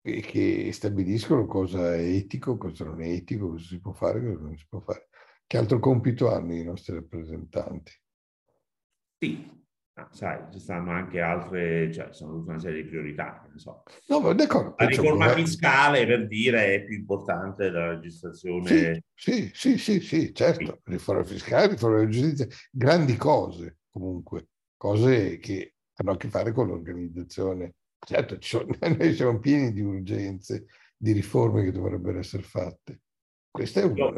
e 0.00 0.20
che 0.20 0.72
stabiliscono 0.72 1.46
cosa 1.46 1.94
è 1.94 2.00
etico, 2.00 2.56
cosa 2.56 2.84
non 2.84 3.02
è 3.02 3.08
etico, 3.08 3.50
cosa 3.50 3.66
si 3.66 3.80
può 3.80 3.92
fare, 3.92 4.20
cosa 4.20 4.40
non 4.40 4.56
si 4.56 4.66
può 4.68 4.80
fare. 4.80 5.08
Che 5.46 5.56
altro 5.56 5.78
compito 5.78 6.30
hanno 6.30 6.54
i 6.54 6.64
nostri 6.64 6.94
rappresentanti? 6.94 7.92
Sì, 9.18 9.66
Ah, 9.98 10.08
sai, 10.12 10.44
ci 10.52 10.60
stanno 10.60 10.92
anche 10.92 11.20
altre, 11.20 11.92
cioè 11.92 12.12
sono 12.12 12.34
tutta 12.34 12.52
una 12.52 12.60
serie 12.60 12.84
di 12.84 12.88
priorità. 12.88 13.44
So. 13.56 13.82
No, 14.06 14.32
d'accordo. 14.32 14.76
La 14.78 14.86
riforma 14.86 15.28
fiscale, 15.30 16.06
per 16.06 16.28
dire, 16.28 16.74
è 16.74 16.84
più 16.84 16.98
importante 16.98 17.64
della 17.64 17.94
legislazione. 17.94 19.02
Sì, 19.12 19.50
sì, 19.52 19.76
sì, 19.76 19.98
sì, 19.98 20.32
certo. 20.32 20.80
Sì. 20.84 20.90
Riforma 20.92 21.24
fiscale, 21.24 21.66
riforma 21.66 21.96
della 21.96 22.10
giustizia, 22.10 22.46
grandi 22.70 23.16
cose 23.16 23.78
comunque, 23.90 24.50
cose 24.76 25.38
che 25.38 25.74
hanno 25.96 26.12
a 26.12 26.16
che 26.16 26.28
fare 26.28 26.52
con 26.52 26.68
l'organizzazione. 26.68 27.74
Certo, 27.98 28.36
sono, 28.38 28.68
noi 28.96 29.14
siamo 29.14 29.40
pieni 29.40 29.72
di 29.72 29.80
urgenze, 29.80 30.66
di 30.96 31.10
riforme 31.10 31.64
che 31.64 31.72
dovrebbero 31.72 32.20
essere 32.20 32.44
fatte. 32.44 33.00
Questa 33.50 33.80
è 33.80 33.82
una. 33.82 34.16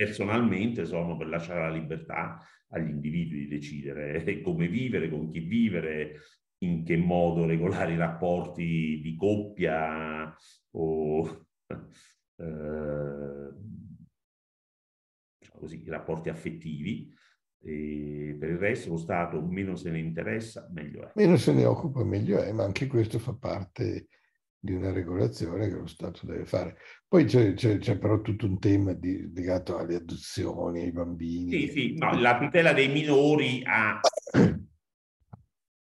Personalmente 0.00 0.86
sono 0.86 1.14
per 1.14 1.26
lasciare 1.26 1.60
la 1.60 1.68
libertà 1.68 2.42
agli 2.68 2.88
individui 2.88 3.40
di 3.40 3.48
decidere 3.48 4.24
come 4.40 4.66
vivere, 4.66 5.10
con 5.10 5.30
chi 5.30 5.40
vivere, 5.40 6.20
in 6.62 6.84
che 6.84 6.96
modo 6.96 7.44
regolare 7.44 7.92
i 7.92 7.98
rapporti 7.98 9.00
di 9.02 9.14
coppia 9.14 10.34
o 10.70 11.46
eh, 11.68 13.50
diciamo 15.38 15.58
così, 15.58 15.82
i 15.82 15.90
rapporti 15.90 16.30
affettivi. 16.30 17.14
E 17.62 18.38
per 18.40 18.48
il 18.48 18.56
resto 18.56 18.88
lo 18.88 18.96
Stato 18.96 19.42
meno 19.42 19.76
se 19.76 19.90
ne 19.90 19.98
interessa, 19.98 20.66
meglio 20.72 21.02
è. 21.02 21.12
Meno 21.14 21.36
se 21.36 21.52
ne 21.52 21.66
occupa, 21.66 22.02
meglio 22.04 22.40
è, 22.40 22.50
ma 22.52 22.64
anche 22.64 22.86
questo 22.86 23.18
fa 23.18 23.34
parte 23.34 24.08
di 24.62 24.74
una 24.74 24.92
regolazione 24.92 25.68
che 25.68 25.74
lo 25.74 25.86
Stato 25.86 26.26
deve 26.26 26.44
fare. 26.44 26.76
Poi 27.08 27.24
c'è, 27.24 27.54
c'è, 27.54 27.78
c'è 27.78 27.98
però 27.98 28.20
tutto 28.20 28.44
un 28.44 28.58
tema 28.58 28.92
di, 28.92 29.32
legato 29.32 29.78
alle 29.78 29.96
adozioni, 29.96 30.82
ai 30.82 30.92
bambini. 30.92 31.50
Sì, 31.50 31.68
sì, 31.68 31.94
no, 31.96 32.12
la 32.20 32.38
tutela 32.38 32.74
dei 32.74 32.88
minori 32.88 33.62
ha... 33.64 33.98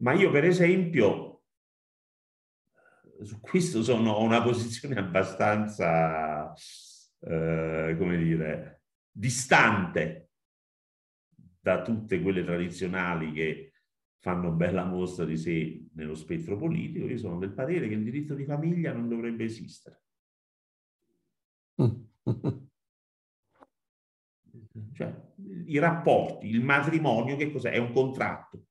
Ma 0.01 0.13
io 0.13 0.31
per 0.31 0.45
esempio 0.45 1.29
su 3.21 3.39
questo 3.41 3.83
sono 3.83 4.11
ho 4.11 4.23
una 4.23 4.41
posizione 4.41 4.97
abbastanza, 4.97 6.53
eh, 7.19 7.95
come 7.97 8.17
dire, 8.17 8.83
distante 9.11 10.29
da 11.59 11.81
tutte 11.81 12.21
quelle 12.21 12.43
tradizionali 12.43 13.33
che 13.33 13.68
fanno 14.19 14.51
bella 14.51 14.83
mostra 14.83 15.25
di 15.25 15.37
sé 15.37 15.87
nello 15.93 16.15
spettro 16.15 16.57
politico, 16.57 17.05
io 17.05 17.17
sono 17.17 17.37
del 17.37 17.53
parere 17.53 17.87
che 17.87 17.93
il 17.93 18.03
diritto 18.03 18.35
di 18.35 18.43
famiglia 18.43 18.91
non 18.91 19.07
dovrebbe 19.07 19.45
esistere. 19.45 20.03
cioè, 24.93 25.15
i 25.65 25.79
rapporti, 25.79 26.47
il 26.47 26.61
matrimonio, 26.61 27.37
che 27.37 27.51
cos'è? 27.51 27.71
È 27.71 27.77
un 27.77 27.93
contratto. 27.93 28.65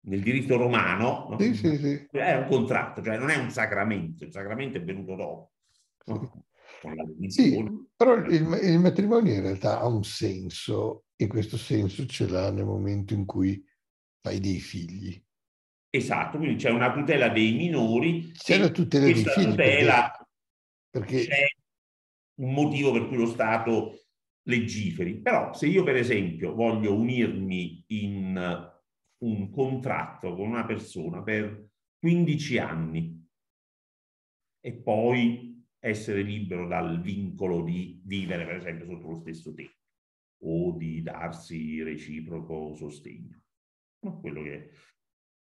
Nel 0.00 0.22
diritto 0.22 0.56
romano 0.56 1.26
no? 1.30 1.38
sì, 1.38 1.54
sì, 1.54 1.76
sì. 1.76 2.08
è 2.12 2.36
un 2.36 2.46
contratto, 2.46 3.02
cioè 3.02 3.18
non 3.18 3.28
è 3.28 3.36
un 3.36 3.50
sacramento, 3.50 4.24
il 4.24 4.32
sacramento 4.32 4.78
è 4.78 4.82
venuto 4.82 5.14
dopo. 5.16 5.52
No? 6.06 6.46
Però 7.94 8.14
il, 8.14 8.58
il, 8.62 8.78
matrimonio 8.78 9.34
in 9.34 9.42
realtà 9.42 9.80
ha 9.80 9.86
un 9.86 10.04
senso 10.04 11.06
e 11.16 11.26
questo 11.26 11.58
senso 11.58 12.06
ce 12.06 12.26
l'ha 12.28 12.50
nel 12.50 12.64
momento 12.64 13.12
in 13.12 13.26
cui 13.26 13.62
fai 14.28 14.40
dei 14.40 14.60
figli. 14.60 15.22
Esatto, 15.90 16.36
quindi 16.36 16.56
c'è 16.56 16.70
una 16.70 16.92
tutela 16.92 17.30
dei 17.30 17.54
minori. 17.54 18.30
C'è 18.32 18.58
la 18.58 18.70
tutela 18.70 19.06
dei 19.06 19.14
figli. 19.14 19.44
Tutela 19.44 20.28
perché, 20.90 21.16
perché 21.16 21.26
c'è 21.26 21.46
un 22.40 22.52
motivo 22.52 22.92
per 22.92 23.08
cui 23.08 23.16
lo 23.16 23.26
Stato 23.26 24.04
legiferi. 24.42 25.20
Però 25.20 25.54
se 25.54 25.66
io 25.66 25.82
per 25.82 25.96
esempio 25.96 26.54
voglio 26.54 26.94
unirmi 26.94 27.84
in 27.88 28.76
un 29.20 29.50
contratto 29.50 30.34
con 30.34 30.48
una 30.48 30.64
persona 30.64 31.22
per 31.22 31.70
15 31.98 32.58
anni 32.58 33.26
e 34.60 34.72
poi 34.74 35.66
essere 35.80 36.22
libero 36.22 36.66
dal 36.68 37.00
vincolo 37.00 37.62
di 37.62 38.00
vivere 38.04 38.44
per 38.44 38.56
esempio 38.56 38.86
sotto 38.86 39.08
lo 39.08 39.14
stesso 39.16 39.52
tetto 39.54 39.76
o 40.42 40.76
di 40.76 41.02
darsi 41.02 41.82
reciproco 41.82 42.74
sostegno 42.74 43.42
quello 44.20 44.42
che 44.42 44.70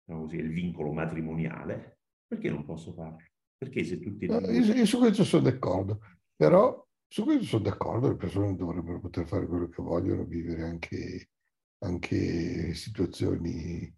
diciamo 0.04 0.24
così, 0.24 0.38
è 0.38 0.40
il 0.40 0.52
vincolo 0.52 0.92
matrimoniale, 0.92 2.00
perché 2.26 2.50
non 2.50 2.64
posso 2.64 2.92
farlo? 2.92 3.18
Perché 3.56 3.84
se 3.84 4.00
tutti... 4.00 4.26
No, 4.26 4.40
io, 4.40 4.74
io, 4.74 4.86
su 4.86 4.98
questo 4.98 5.24
sono 5.24 5.42
d'accordo, 5.42 6.00
però 6.36 6.86
su 7.06 7.24
questo 7.24 7.44
sono 7.44 7.62
d'accordo, 7.62 8.08
le 8.08 8.16
persone 8.16 8.54
dovrebbero 8.56 9.00
poter 9.00 9.26
fare 9.26 9.46
quello 9.46 9.68
che 9.68 9.82
vogliono, 9.82 10.24
vivere 10.24 10.62
anche, 10.62 11.30
anche 11.78 12.74
situazioni 12.74 13.94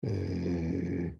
eh, 0.00 1.18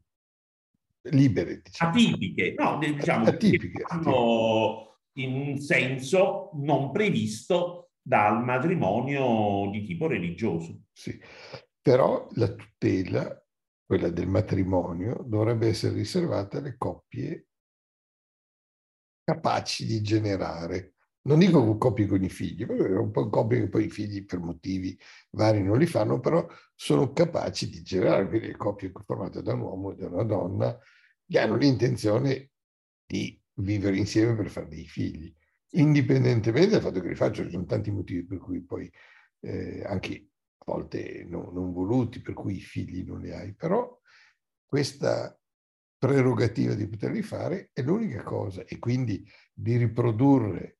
libere. 1.10 1.60
Diciamo. 1.62 1.90
Atipiche, 1.90 2.54
no, 2.56 2.78
diciamo 2.78 3.26
atipiche, 3.26 3.82
atipiche. 3.82 4.96
in 5.14 5.32
un 5.32 5.58
senso 5.58 6.50
non 6.54 6.92
previsto 6.92 7.90
dal 8.00 8.42
matrimonio 8.44 9.70
di 9.70 9.84
tipo 9.84 10.06
religioso. 10.06 10.82
Sì, 10.92 11.18
però 11.88 12.28
la 12.32 12.52
tutela, 12.52 13.42
quella 13.86 14.10
del 14.10 14.28
matrimonio, 14.28 15.24
dovrebbe 15.26 15.68
essere 15.68 15.94
riservata 15.94 16.58
alle 16.58 16.76
coppie 16.76 17.46
capaci 19.24 19.86
di 19.86 20.02
generare. 20.02 20.96
Non 21.22 21.38
dico 21.38 21.78
coppie 21.78 22.06
con 22.06 22.22
i 22.22 22.28
figli, 22.28 22.64
un 22.64 23.10
po' 23.10 23.30
coppie 23.30 23.60
che 23.60 23.68
poi 23.70 23.86
i 23.86 23.90
figli 23.90 24.26
per 24.26 24.38
motivi 24.38 24.98
vari 25.30 25.62
non 25.62 25.78
li 25.78 25.86
fanno, 25.86 26.20
però 26.20 26.46
sono 26.74 27.10
capaci 27.14 27.70
di 27.70 27.80
generare, 27.80 28.28
quindi 28.28 28.52
coppie 28.52 28.92
formate 29.06 29.40
da 29.40 29.54
un 29.54 29.60
uomo 29.60 29.92
e 29.92 29.96
da 29.96 30.08
una 30.08 30.24
donna 30.24 30.78
che 31.26 31.38
hanno 31.38 31.56
l'intenzione 31.56 32.50
di 33.06 33.40
vivere 33.60 33.96
insieme 33.96 34.36
per 34.36 34.50
fare 34.50 34.68
dei 34.68 34.86
figli, 34.86 35.34
indipendentemente 35.70 36.72
dal 36.72 36.82
fatto 36.82 37.00
che 37.00 37.08
li 37.08 37.14
faccio, 37.14 37.44
ci 37.44 37.50
sono 37.50 37.64
tanti 37.64 37.90
motivi 37.90 38.26
per 38.26 38.36
cui 38.36 38.62
poi 38.62 38.92
eh, 39.40 39.82
anche 39.86 40.28
volte 40.68 41.24
no, 41.28 41.50
non 41.52 41.72
voluti, 41.72 42.20
per 42.20 42.34
cui 42.34 42.56
i 42.56 42.60
figli 42.60 43.04
non 43.04 43.20
li 43.20 43.32
hai, 43.32 43.54
però 43.54 43.98
questa 44.64 45.36
prerogativa 45.98 46.74
di 46.74 46.86
poterli 46.86 47.22
fare 47.22 47.70
è 47.72 47.82
l'unica 47.82 48.22
cosa 48.22 48.62
e 48.64 48.78
quindi 48.78 49.26
di 49.52 49.76
riprodurre 49.76 50.78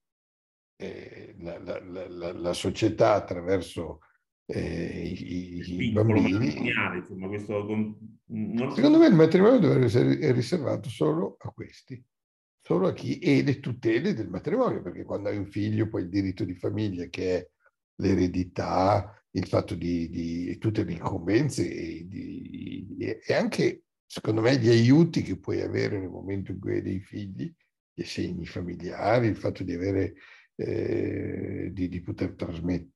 eh, 0.77 1.35
la, 1.41 1.59
la, 1.59 1.81
la, 2.09 2.33
la, 2.33 2.53
società 2.53 3.15
attraverso 3.15 4.01
eh, 4.47 5.09
i, 5.09 5.87
i 5.87 5.91
bambini. 5.91 6.55
Insomma, 6.97 7.27
questo. 7.27 7.67
Secondo 8.75 8.99
me 8.99 9.07
il 9.07 9.15
matrimonio 9.15 9.59
dovrebbe 9.59 9.87
essere 9.87 10.31
riservato 10.31 10.89
solo 10.89 11.37
a 11.41 11.51
questi, 11.51 12.01
solo 12.61 12.87
a 12.87 12.93
chi 12.93 13.19
e 13.19 13.43
le 13.43 13.59
tutele 13.59 14.15
del 14.15 14.29
matrimonio, 14.29 14.83
perché 14.83 15.03
quando 15.03 15.31
hai 15.31 15.37
un 15.37 15.47
figlio 15.47 15.89
poi 15.89 16.03
il 16.03 16.11
diritto 16.11 16.45
di 16.45 16.55
famiglia 16.55 17.07
che 17.07 17.37
è 17.37 17.51
l'eredità, 17.97 19.21
il 19.39 19.47
fatto 19.47 19.75
di, 19.75 20.09
di 20.09 20.59
tutte 20.59 20.85
le 20.85 20.93
incombenze 20.93 21.69
e, 21.69 22.07
di, 22.07 22.87
e, 22.99 23.35
anche, 23.35 23.85
secondo 24.07 24.41
me, 24.41 24.59
gli 24.59 24.69
aiuti 24.69 25.23
che 25.23 25.39
puoi 25.39 25.61
avere 25.61 25.99
nel 25.99 26.11
momento 26.11 26.53
in 26.53 26.61
cui 26.61 26.75
hai 26.75 26.83
dei 26.83 27.01
figli, 27.01 27.53
gli 27.93 28.03
segni 28.05 28.47
familiari, 28.47 29.27
il 29.27 29.37
fatto 29.37 29.65
di 29.65 29.73
avere, 29.73 30.15
eh, 30.57 31.71
di, 31.73 31.89
di, 31.89 32.01
poter 32.01 32.35
trasmettere 32.35 32.93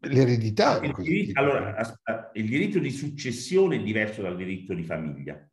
l'eredità. 0.00 0.80
Il 0.82 0.94
diritto, 0.96 1.40
allora, 1.40 2.30
il 2.34 2.48
diritto 2.48 2.78
di 2.78 2.90
successione 2.90 3.76
è 3.76 3.82
diverso 3.82 4.22
dal 4.22 4.36
diritto 4.36 4.74
di 4.74 4.84
famiglia. 4.84 5.48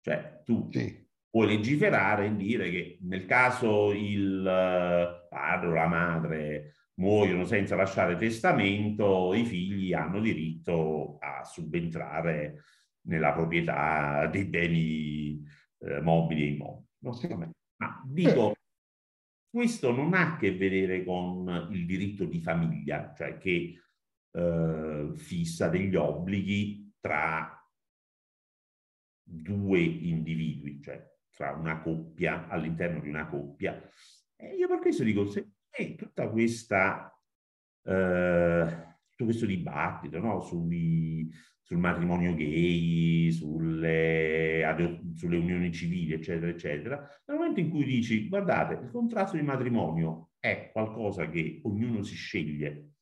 Cioè, 0.00 0.42
tu 0.44 0.68
sì. 0.70 1.04
puoi 1.28 1.48
legiferare 1.48 2.26
e 2.26 2.36
dire 2.36 2.70
che 2.70 2.98
nel 3.02 3.26
caso 3.26 3.92
il 3.92 4.46
eh, 4.46 5.26
padre 5.28 5.68
o 5.68 5.72
la 5.72 5.86
madre 5.88 6.74
muoiono 6.98 7.44
senza 7.44 7.76
lasciare 7.76 8.16
testamento, 8.16 9.34
i 9.34 9.44
figli 9.44 9.92
hanno 9.92 10.20
diritto 10.20 11.18
a 11.18 11.44
subentrare 11.44 12.62
nella 13.06 13.32
proprietà 13.32 14.26
dei 14.26 14.44
beni 14.46 15.42
eh, 15.78 16.00
mobili 16.00 16.42
e 16.42 16.46
immobili. 16.48 16.86
No? 16.98 17.52
Ma 17.76 18.02
dico, 18.06 18.54
questo 19.48 19.92
non 19.92 20.14
ha 20.14 20.34
a 20.34 20.36
che 20.36 20.56
vedere 20.56 21.04
con 21.04 21.68
il 21.70 21.86
diritto 21.86 22.24
di 22.24 22.40
famiglia, 22.40 23.12
cioè 23.14 23.36
che 23.38 23.80
eh, 24.30 25.12
fissa 25.14 25.68
degli 25.68 25.94
obblighi 25.94 26.94
tra 27.00 27.52
due 29.22 29.80
individui, 29.80 30.80
cioè 30.82 31.14
tra 31.30 31.52
una 31.52 31.80
coppia, 31.80 32.48
all'interno 32.48 33.00
di 33.00 33.08
una 33.08 33.26
coppia. 33.26 33.78
E 34.34 34.54
io 34.54 34.68
per 34.68 34.78
questo 34.78 35.04
dico, 35.04 35.26
se 35.26 35.55
tutta 35.96 36.28
questa, 36.28 37.12
eh, 37.84 38.66
tutto 39.10 39.24
questo 39.24 39.46
dibattito 39.46 40.18
no? 40.18 40.40
Sui, 40.40 41.30
sul 41.60 41.78
matrimonio 41.78 42.34
gay, 42.34 43.30
sulle, 43.32 44.62
sulle, 45.14 45.36
unioni 45.36 45.72
civili, 45.72 46.12
eccetera, 46.12 46.50
eccetera, 46.50 46.96
nel 47.26 47.36
momento 47.36 47.60
in 47.60 47.70
cui 47.70 47.84
dici, 47.84 48.28
guardate, 48.28 48.74
il 48.84 48.90
contratto 48.90 49.36
di 49.36 49.42
matrimonio 49.42 50.30
è 50.38 50.70
qualcosa 50.72 51.28
che 51.28 51.60
ognuno 51.64 52.02
si 52.02 52.14
sceglie 52.14 52.92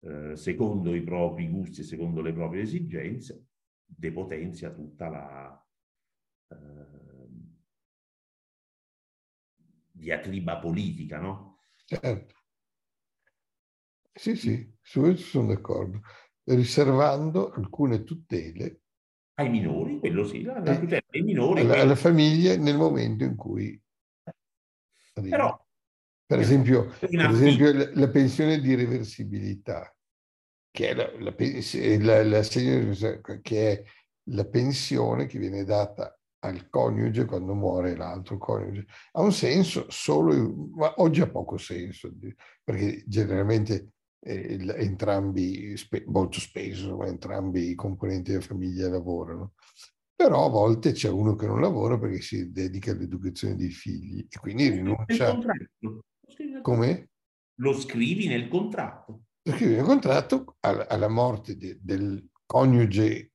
eh, 0.00 0.36
secondo 0.36 0.94
i 0.94 1.02
propri 1.02 1.48
gusti 1.48 1.80
e 1.80 1.84
secondo 1.84 2.20
le 2.20 2.32
proprie 2.32 2.62
esigenze, 2.62 3.46
depotenzia 3.84 4.70
tutta 4.70 5.08
la 5.08 5.66
eh, 6.48 6.56
diatriba 9.90 10.58
politica, 10.58 11.18
no? 11.20 11.53
Certo. 11.84 12.34
Sì, 14.12 14.36
sì, 14.36 14.72
su 14.80 15.00
questo 15.00 15.26
sono 15.26 15.48
d'accordo. 15.48 16.00
Riservando 16.44 17.50
alcune 17.52 18.04
tutele 18.04 18.80
ai 19.36 19.50
minori, 19.50 19.98
quello 19.98 20.24
sì, 20.24 20.42
la, 20.42 20.60
la 20.60 20.78
tutela 20.78 21.02
ai 21.10 21.22
minori. 21.22 21.60
Alla, 21.60 21.80
alle 21.80 21.96
famiglie 21.96 22.56
nel 22.56 22.76
momento 22.76 23.24
in 23.24 23.34
cui... 23.34 23.80
Però, 25.12 25.66
per 26.26 26.38
esempio, 26.38 26.92
per 26.98 27.30
esempio 27.30 27.72
la, 27.72 27.90
la, 27.94 28.08
pensione 28.08 28.58
di 28.60 28.74
reversibilità, 28.74 29.94
che 30.70 30.88
è 30.88 30.94
la, 30.94 31.10
la, 31.18 31.34
la, 32.22 32.40
che 33.42 33.70
è 33.70 33.82
la 34.30 34.44
pensione 34.44 35.26
che 35.26 35.38
viene 35.38 35.64
data 35.64 36.18
al 36.44 36.68
coniuge 36.68 37.24
quando 37.24 37.54
muore 37.54 37.96
l'altro 37.96 38.38
coniuge. 38.38 38.86
Ha 39.12 39.22
un 39.22 39.32
senso 39.32 39.86
solo, 39.88 40.70
ma 40.74 40.94
oggi 40.98 41.20
ha 41.20 41.28
poco 41.28 41.56
senso, 41.56 42.12
perché 42.62 43.02
generalmente 43.06 43.92
eh, 44.20 44.58
entrambi, 44.76 45.76
spe, 45.76 46.04
molto 46.06 46.40
spesso, 46.40 47.02
entrambi 47.04 47.70
i 47.70 47.74
componenti 47.74 48.32
della 48.32 48.42
famiglia 48.42 48.88
lavorano. 48.88 49.54
Però 50.14 50.46
a 50.46 50.50
volte 50.50 50.92
c'è 50.92 51.08
uno 51.08 51.34
che 51.34 51.46
non 51.46 51.60
lavora 51.60 51.98
perché 51.98 52.20
si 52.20 52.52
dedica 52.52 52.92
all'educazione 52.92 53.56
dei 53.56 53.70
figli 53.70 54.26
e 54.28 54.38
quindi 54.38 54.68
rinuncia. 54.68 55.36
Come? 56.62 57.08
Lo 57.56 57.72
scrivi 57.72 58.28
nel 58.28 58.48
contratto. 58.48 59.24
Lo 59.42 59.52
scrivi 59.52 59.74
nel 59.74 59.84
contratto 59.84 60.56
alla, 60.60 60.88
alla 60.88 61.08
morte 61.08 61.56
de, 61.56 61.78
del 61.80 62.28
coniuge 62.46 63.32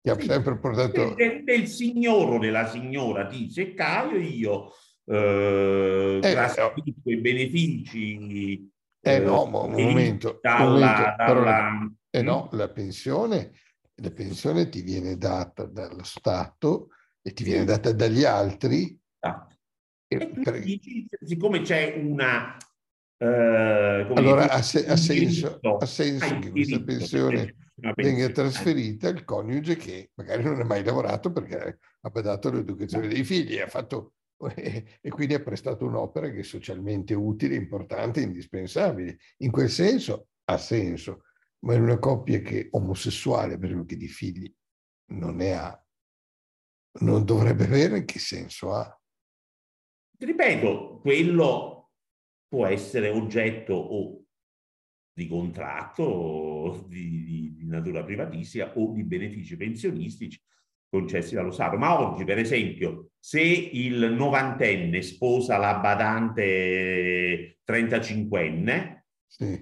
che 0.00 0.10
ha 0.10 0.20
sempre 0.20 0.58
portato... 0.58 1.14
Del, 1.14 1.44
del 1.44 1.66
signore 1.66 2.36
o 2.36 2.38
della 2.38 2.66
signora 2.66 3.24
dice 3.24 3.74
Caio 3.74 4.18
io 4.18 4.72
eh, 5.04 6.20
eh, 6.22 6.82
i 7.04 7.16
benefici 7.16 8.70
eh 9.00 9.18
no, 9.20 9.46
ma 9.46 9.60
un 9.60 9.72
momento, 9.72 10.38
dalla, 10.42 10.64
momento 10.64 11.14
dalla... 11.16 11.92
eh 12.10 12.22
no, 12.22 12.48
la 12.52 12.68
pensione, 12.68 13.52
la 13.94 14.10
pensione 14.10 14.68
ti 14.68 14.82
viene 14.82 15.16
data 15.16 15.64
dallo 15.64 16.02
Stato 16.02 16.88
e 17.22 17.32
ti 17.32 17.44
viene 17.44 17.64
data 17.64 17.92
dagli 17.92 18.24
altri. 18.24 18.98
Esatto. 19.18 19.56
E, 20.08 20.16
e 20.16 20.40
per... 20.42 20.60
dici, 20.60 21.06
siccome 21.24 21.62
c'è 21.62 21.94
una 21.96 22.56
eh, 23.20 24.06
allora 24.14 24.48
ha, 24.48 24.62
se, 24.62 24.86
ha, 24.86 24.96
senso, 24.96 25.58
ha 25.60 25.86
senso 25.86 26.38
che 26.38 26.50
questa 26.50 26.80
pensione 26.80 27.56
venga 27.94 28.28
trasferita 28.30 29.08
al 29.08 29.24
coniuge 29.24 29.76
che 29.76 30.10
magari 30.14 30.42
non 30.42 30.60
ha 30.60 30.64
mai 30.64 30.82
lavorato 30.82 31.30
perché 31.30 31.78
ha 32.00 32.10
badato 32.10 32.48
all'educazione 32.48 33.08
dei 33.08 33.24
figli 33.24 33.54
e 33.54 33.62
ha 33.62 33.68
fatto 33.68 34.14
e 34.54 35.10
quindi 35.10 35.34
ha 35.34 35.42
prestato 35.42 35.84
un'opera 35.84 36.30
che 36.30 36.40
è 36.40 36.44
socialmente 36.44 37.14
utile, 37.14 37.56
importante, 37.56 38.20
indispensabile. 38.20 39.18
In 39.38 39.50
quel 39.50 39.68
senso 39.68 40.28
ha 40.44 40.56
senso, 40.56 41.24
ma 41.60 41.74
in 41.74 41.82
una 41.82 41.98
coppia 41.98 42.40
che 42.40 42.68
omosessuale, 42.70 43.58
per 43.58 43.66
esempio, 43.70 43.86
che 43.86 43.96
di 43.96 44.08
figli 44.08 44.52
non 45.12 45.36
ne 45.36 45.52
ha, 45.54 45.84
non 47.00 47.24
dovrebbe 47.24 47.64
avere, 47.64 48.04
che 48.04 48.18
senso 48.18 48.72
ha? 48.74 49.00
Ripeto, 50.18 51.00
quello 51.00 51.90
può 52.48 52.66
essere 52.66 53.08
oggetto 53.08 53.74
o 53.74 54.24
di 55.18 55.26
contratto 55.26 56.86
di, 56.86 57.24
di, 57.24 57.54
di 57.56 57.66
natura 57.66 58.04
privatistica 58.04 58.72
o 58.76 58.92
di 58.92 59.02
benefici 59.02 59.56
pensionistici 59.56 60.40
concessi 60.88 61.34
dallo 61.34 61.50
Stato. 61.50 61.76
Ma 61.76 62.00
oggi, 62.00 62.22
per 62.22 62.38
esempio, 62.38 63.10
se 63.18 63.40
il 63.40 64.12
novantenne 64.12 65.02
sposa 65.02 65.56
la 65.56 65.74
badante 65.78 67.58
35enne 67.66 69.00
sì. 69.26 69.60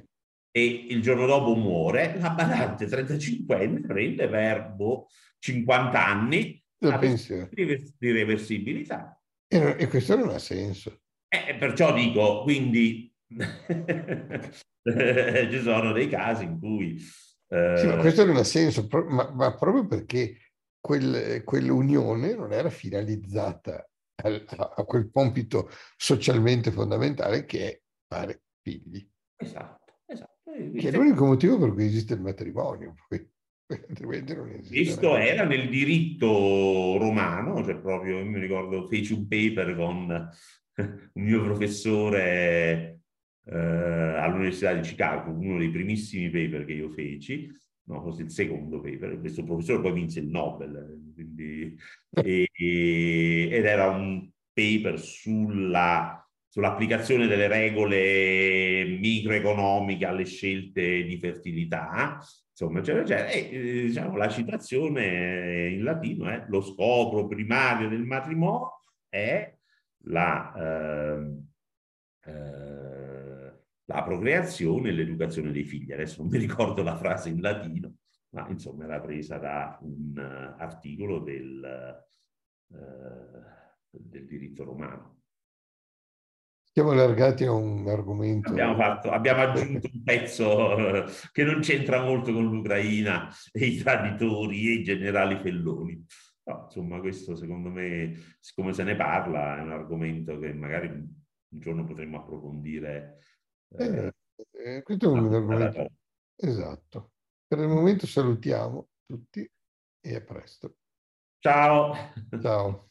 e 0.51 0.87
il 0.91 1.01
giorno 1.01 1.25
dopo 1.25 1.55
muore, 1.55 2.19
la 2.19 2.31
badante 2.31 2.85
35enne 2.85 3.87
prende 3.87 4.29
per 4.29 4.73
boh, 4.75 5.09
50 5.39 6.07
anni 6.07 6.63
la 6.81 6.99
pensione 6.99 7.49
di 7.51 8.13
reversibilità. 8.13 9.19
E, 9.49 9.77
e 9.79 9.89
questo 9.89 10.17
non 10.17 10.29
ha 10.29 10.39
senso. 10.39 11.01
Eh, 11.29 11.55
perciò 11.55 11.95
dico, 11.95 12.43
quindi 12.43 13.11
ci 15.51 15.61
sono 15.61 15.93
dei 15.93 16.09
casi 16.09 16.45
in 16.45 16.59
cui... 16.59 16.97
Eh... 17.49 17.75
Sì, 17.77 17.87
ma 17.87 17.97
questo 17.97 18.25
non 18.25 18.37
ha 18.37 18.45
senso, 18.45 18.87
ma, 19.09 19.31
ma 19.33 19.55
proprio 19.57 19.87
perché 19.87 20.39
quel, 20.81 21.43
quell'unione 21.45 22.35
non 22.35 22.53
era 22.53 22.71
finalizzata 22.71 23.89
a, 24.23 24.45
a, 24.77 24.85
quel 24.85 25.11
compito 25.13 25.69
socialmente 25.97 26.71
fondamentale 26.71 27.45
che 27.45 27.69
è 27.69 27.81
fare 28.09 28.43
figli. 28.63 29.07
Esatto, 29.37 30.01
esatto. 30.07 30.35
Che 30.45 30.89
è 30.89 30.93
l'unico 30.93 31.27
motivo 31.27 31.59
per 31.59 31.73
cui 31.73 31.87
esiste 31.87 32.15
il 32.15 32.21
matrimonio. 32.21 32.95
Poi. 33.09 33.29
Questo 34.69 35.17
era 35.17 35.45
nel 35.45 35.69
diritto 35.69 36.97
romano, 36.99 37.65
cioè 37.65 37.77
proprio, 37.81 38.19
io 38.19 38.25
mi 38.25 38.39
ricordo, 38.39 38.87
feci 38.87 39.13
un 39.13 39.27
paper 39.27 39.75
con 39.75 40.31
un 40.77 41.23
mio 41.23 41.43
professore 41.43 43.01
eh, 43.47 43.57
all'Università 43.57 44.73
di 44.73 44.81
Chicago, 44.81 45.31
uno 45.31 45.59
dei 45.59 45.71
primissimi 45.71 46.31
paper 46.31 46.65
che 46.65 46.73
io 46.73 46.91
feci, 46.91 47.51
no, 47.85 48.03
forse 48.03 48.23
il 48.23 48.31
secondo 48.31 48.81
paper, 48.81 49.21
questo 49.21 49.45
professore 49.45 49.81
poi 49.83 49.93
vinse 49.93 50.21
il 50.21 50.29
Nobel, 50.29 51.13
quindi, 51.15 51.77
e, 52.11 52.49
ed 52.53 53.65
era 53.65 53.89
un 53.89 54.29
paper 54.53 54.99
sulla, 54.99 56.27
sull'applicazione 56.49 57.27
delle 57.27 57.47
regole 57.47 58.85
microeconomiche 58.99 60.07
alle 60.07 60.25
scelte 60.25 61.05
di 61.05 61.19
fertilità, 61.19 62.19
insomma, 62.51 62.81
eccetera, 62.81 63.03
eccetera. 63.03 63.29
E 63.29 63.49
eh, 63.53 63.83
diciamo, 63.87 64.17
la 64.17 64.29
citazione 64.29 65.69
in 65.69 65.83
latino 65.83 66.29
è 66.29 66.45
lo 66.49 66.63
scopo 66.63 67.27
primario 67.27 67.89
del 67.89 68.05
matrimonio 68.05 68.81
è 69.09 69.55
la, 70.07 70.55
eh, 70.57 72.31
eh, 72.31 72.86
la 73.87 74.03
procreazione 74.03 74.89
e 74.89 74.93
l'educazione 74.93 75.53
dei 75.53 75.65
figli. 75.65 75.93
Adesso 75.93 76.23
non 76.23 76.31
mi 76.31 76.39
ricordo 76.39 76.83
la 76.83 76.97
frase 76.97 77.29
in 77.29 77.41
latino, 77.41 77.95
ma 78.31 78.49
insomma 78.49 78.85
era 78.85 79.01
presa 79.01 79.39
da 79.39 79.79
un 79.83 80.13
uh, 80.17 80.61
articolo 80.61 81.21
del, 81.21 82.05
uh, 82.69 82.79
del 83.91 84.27
diritto 84.27 84.65
romano. 84.65 85.15
Siamo 86.77 86.91
allargati 86.91 87.45
a 87.45 87.53
un 87.53 87.89
argomento. 87.89 88.51
Abbiamo, 88.51 88.75
fatto, 88.75 89.11
abbiamo 89.11 89.41
aggiunto 89.41 89.89
un 89.91 90.03
pezzo 90.03 90.75
uh, 90.75 91.05
che 91.33 91.45
non 91.45 91.61
c'entra 91.61 92.03
molto 92.03 92.33
con 92.33 92.45
l'Ucraina 92.51 93.31
e 93.51 93.67
i 93.67 93.77
traditori 93.79 94.69
e 94.69 94.73
i 94.73 94.83
generali 94.83 95.37
felloni. 95.37 96.05
No, 96.43 96.65
insomma, 96.65 97.01
questo 97.01 97.35
secondo 97.35 97.71
me, 97.71 98.15
siccome 98.41 98.73
se 98.73 98.83
ne 98.83 98.95
parla, 98.95 99.59
è 99.59 99.63
un 99.63 99.73
argomento 99.73 100.39
che 100.39 100.53
magari 100.53 100.89
un 100.89 101.61
giorno 101.61 101.85
potremmo 101.85 102.19
approfondire. 102.19 103.19
Eh, 103.69 104.13
eh, 104.53 104.83
questo 104.83 105.07
è 105.07 105.09
un 105.09 105.35
argomento. 105.35 105.93
Esatto. 106.37 107.13
Per 107.47 107.59
il 107.59 107.69
momento 107.69 108.07
salutiamo 108.07 108.89
tutti 109.07 109.49
e 110.01 110.15
a 110.15 110.21
presto. 110.21 110.77
Ciao. 111.39 111.95
Ciao. 112.41 112.91